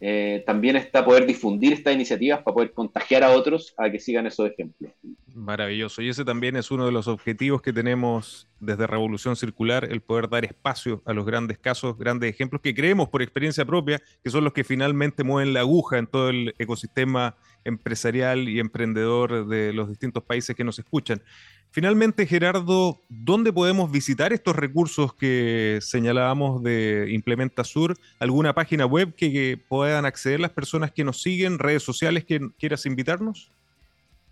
eh, 0.01 0.43
también 0.45 0.75
está 0.75 1.05
poder 1.05 1.25
difundir 1.25 1.73
estas 1.73 1.93
iniciativas 1.93 2.41
para 2.43 2.53
poder 2.53 2.73
contagiar 2.73 3.23
a 3.23 3.29
otros 3.29 3.73
a 3.77 3.89
que 3.89 3.99
sigan 3.99 4.27
esos 4.27 4.49
ejemplos. 4.49 4.91
Maravilloso. 5.33 6.01
Y 6.01 6.09
ese 6.09 6.25
también 6.25 6.55
es 6.55 6.69
uno 6.69 6.85
de 6.85 6.91
los 6.91 7.07
objetivos 7.07 7.61
que 7.61 7.71
tenemos 7.71 8.47
desde 8.59 8.87
Revolución 8.87 9.35
Circular, 9.35 9.87
el 9.89 10.01
poder 10.01 10.29
dar 10.29 10.45
espacio 10.45 11.01
a 11.05 11.13
los 11.13 11.25
grandes 11.25 11.57
casos, 11.57 11.97
grandes 11.97 12.29
ejemplos 12.29 12.61
que 12.61 12.73
creemos 12.73 13.09
por 13.09 13.21
experiencia 13.21 13.65
propia, 13.65 14.01
que 14.23 14.29
son 14.29 14.43
los 14.43 14.53
que 14.53 14.63
finalmente 14.63 15.23
mueven 15.23 15.53
la 15.53 15.61
aguja 15.61 15.97
en 15.97 16.07
todo 16.07 16.29
el 16.29 16.53
ecosistema 16.57 17.35
empresarial 17.63 18.47
y 18.47 18.59
emprendedor 18.59 19.47
de 19.47 19.73
los 19.73 19.89
distintos 19.89 20.23
países 20.23 20.55
que 20.55 20.63
nos 20.63 20.79
escuchan. 20.79 21.21
Finalmente, 21.75 22.25
Gerardo, 22.25 23.01
¿dónde 23.09 23.51
podemos 23.51 23.91
visitar 23.91 24.31
estos 24.31 24.55
recursos 24.55 25.13
que 25.13 25.79
señalábamos 25.81 26.63
de 26.63 27.09
Implementa 27.11 27.65
Sur? 27.65 27.97
¿Alguna 28.17 28.53
página 28.55 28.85
web 28.85 29.13
que, 29.13 29.59
puedan 29.67 30.05
acceder 30.05 30.39
las 30.39 30.51
personas 30.51 30.93
que 30.93 31.03
nos 31.03 31.21
siguen, 31.21 31.59
redes 31.59 31.83
sociales 31.83 32.23
que 32.23 32.39
quieras 32.57 32.85
invitarnos? 32.85 33.51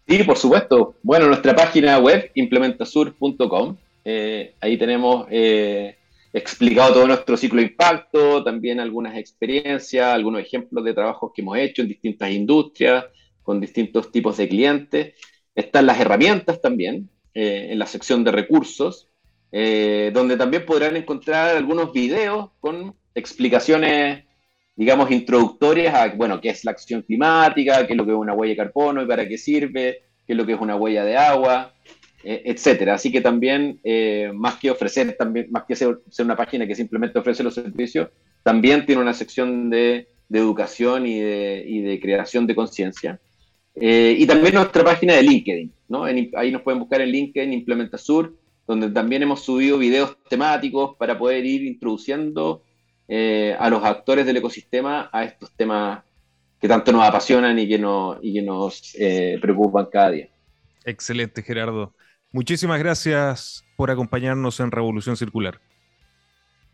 Sí, 0.07 0.23
por 0.23 0.37
supuesto. 0.37 0.95
Bueno, 1.03 1.27
nuestra 1.27 1.53
página 1.53 1.99
web, 1.99 2.31
implementasur.com, 2.33 3.75
eh, 4.05 4.53
ahí 4.61 4.77
tenemos 4.77 5.27
eh, 5.29 5.97
explicado 6.31 6.93
todo 6.93 7.07
nuestro 7.07 7.35
ciclo 7.35 7.59
de 7.59 7.67
impacto, 7.67 8.41
también 8.41 8.79
algunas 8.79 9.17
experiencias, 9.17 10.13
algunos 10.13 10.39
ejemplos 10.39 10.85
de 10.85 10.93
trabajos 10.93 11.33
que 11.35 11.41
hemos 11.41 11.57
hecho 11.57 11.81
en 11.81 11.89
distintas 11.89 12.31
industrias, 12.31 13.03
con 13.41 13.59
distintos 13.59 14.13
tipos 14.13 14.37
de 14.37 14.47
clientes. 14.47 15.15
Están 15.53 15.87
las 15.87 15.99
herramientas 15.99 16.61
también, 16.61 17.09
eh, 17.35 17.69
en 17.71 17.79
la 17.79 17.87
sección 17.87 18.23
de 18.23 18.31
recursos, 18.31 19.09
eh, 19.51 20.11
donde 20.13 20.37
también 20.37 20.65
podrán 20.65 20.95
encontrar 20.95 21.55
algunos 21.55 21.91
videos 21.91 22.51
con 22.59 22.95
explicaciones, 23.15 24.23
digamos, 24.75 25.09
introductorias 25.09 25.95
a, 25.95 26.09
bueno, 26.09 26.39
qué 26.39 26.49
es 26.49 26.63
la 26.63 26.71
acción 26.71 27.01
climática, 27.01 27.87
qué 27.87 27.93
es 27.93 27.97
lo 27.97 28.05
que 28.05 28.11
es 28.11 28.17
una 28.17 28.33
huella 28.33 28.51
de 28.51 28.57
carbono 28.57 29.01
y 29.01 29.07
para 29.07 29.27
qué 29.27 29.37
sirve, 29.39 30.03
qué 30.27 30.33
es 30.33 30.37
lo 30.37 30.45
que 30.45 30.53
es 30.53 30.61
una 30.61 30.75
huella 30.75 31.03
de 31.03 31.17
agua, 31.17 31.73
eh, 32.23 32.43
etcétera. 32.45 32.95
Así 32.95 33.11
que 33.11 33.21
también, 33.21 33.79
más 34.35 34.57
que 34.57 34.69
ofrecer, 34.69 35.15
también, 35.17 35.47
más 35.49 35.63
que 35.63 35.75
ser, 35.75 36.01
una 36.19 36.35
página 36.35 36.67
que 36.67 36.75
simplemente 36.75 37.17
ofrece 37.17 37.43
los 37.43 37.55
servicios, 37.55 38.09
también 38.43 38.85
tiene 38.85 39.01
una 39.01 39.13
sección 39.13 39.71
de, 39.71 40.07
educación 40.31 41.05
y 41.07 41.19
de, 41.19 41.63
y 41.67 41.81
de 41.81 41.99
creación 41.99 42.45
de 42.45 42.55
conciencia. 42.55 43.19
Eh, 43.75 44.15
y 44.19 44.27
también 44.27 44.53
nuestra 44.53 44.83
página 44.83 45.15
de 45.15 45.23
LinkedIn, 45.23 45.73
¿no? 45.87 46.03
ahí 46.03 46.51
nos 46.51 46.61
pueden 46.61 46.79
buscar 46.79 47.01
en 47.01 47.09
LinkedIn 47.09 47.53
Implementa 47.53 47.97
Sur, 47.97 48.35
donde 48.67 48.89
también 48.91 49.23
hemos 49.23 49.43
subido 49.43 49.77
videos 49.79 50.15
temáticos 50.29 50.95
para 50.97 51.17
poder 51.17 51.45
ir 51.45 51.63
introduciendo 51.63 52.63
eh, 53.07 53.55
a 53.59 53.69
los 53.69 53.83
actores 53.83 54.25
del 54.25 54.37
ecosistema 54.37 55.09
a 55.11 55.23
estos 55.23 55.51
temas 55.55 56.03
que 56.61 56.67
tanto 56.67 56.91
nos 56.91 57.03
apasionan 57.03 57.57
y 57.57 57.67
que, 57.67 57.83
y 58.21 58.33
que 58.33 58.41
nos 58.41 58.95
eh, 58.97 59.37
preocupan 59.41 59.87
cada 59.91 60.11
día. 60.11 60.29
Excelente, 60.85 61.41
Gerardo. 61.41 61.93
Muchísimas 62.31 62.79
gracias 62.79 63.65
por 63.75 63.91
acompañarnos 63.91 64.59
en 64.59 64.71
Revolución 64.71 65.17
Circular. 65.17 65.59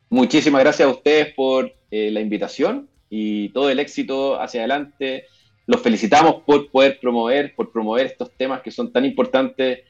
Muchísimas 0.10 0.62
gracias 0.62 0.88
a 0.88 0.92
ustedes 0.92 1.34
por 1.34 1.74
la 1.92 2.20
invitación 2.20 2.88
y 3.10 3.50
todo 3.50 3.70
el 3.70 3.80
éxito 3.80 4.40
hacia 4.40 4.62
adelante 4.62 5.26
los 5.70 5.82
felicitamos 5.82 6.42
por 6.48 6.72
poder 6.72 7.00
promover, 7.00 7.54
por 7.54 7.72
promover 7.72 8.08
estos 8.08 8.32
temas 8.32 8.64
que 8.64 8.72
son 8.72 8.92
tan 8.92 9.06
importantes 9.06 9.82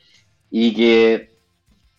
y 0.51 0.73
que 0.73 1.29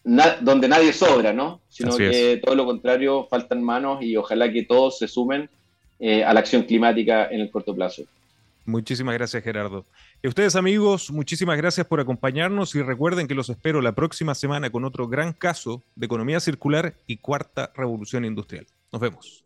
donde 0.04 0.68
nadie 0.68 0.92
sobra, 0.92 1.32
¿no? 1.32 1.62
Sino 1.70 1.96
que 1.96 2.38
todo 2.44 2.54
lo 2.54 2.66
contrario, 2.66 3.26
faltan 3.30 3.64
manos 3.64 4.02
y 4.02 4.18
ojalá 4.18 4.52
que 4.52 4.64
todos 4.64 4.98
se 4.98 5.08
sumen 5.08 5.48
eh, 5.98 6.22
a 6.22 6.34
la 6.34 6.40
acción 6.40 6.64
climática 6.64 7.28
en 7.30 7.40
el 7.40 7.50
corto 7.50 7.74
plazo. 7.74 8.02
Muchísimas 8.66 9.14
gracias, 9.14 9.42
Gerardo. 9.42 9.86
Y 10.22 10.28
ustedes, 10.28 10.56
amigos, 10.56 11.10
muchísimas 11.10 11.56
gracias 11.56 11.86
por 11.86 12.00
acompañarnos 12.00 12.74
y 12.74 12.82
recuerden 12.82 13.28
que 13.28 13.34
los 13.34 13.48
espero 13.48 13.80
la 13.80 13.94
próxima 13.94 14.34
semana 14.34 14.68
con 14.68 14.84
otro 14.84 15.08
gran 15.08 15.32
caso 15.32 15.82
de 15.96 16.04
economía 16.04 16.40
circular 16.40 16.96
y 17.06 17.16
cuarta 17.16 17.72
revolución 17.74 18.26
industrial. 18.26 18.66
Nos 18.92 19.00
vemos. 19.00 19.44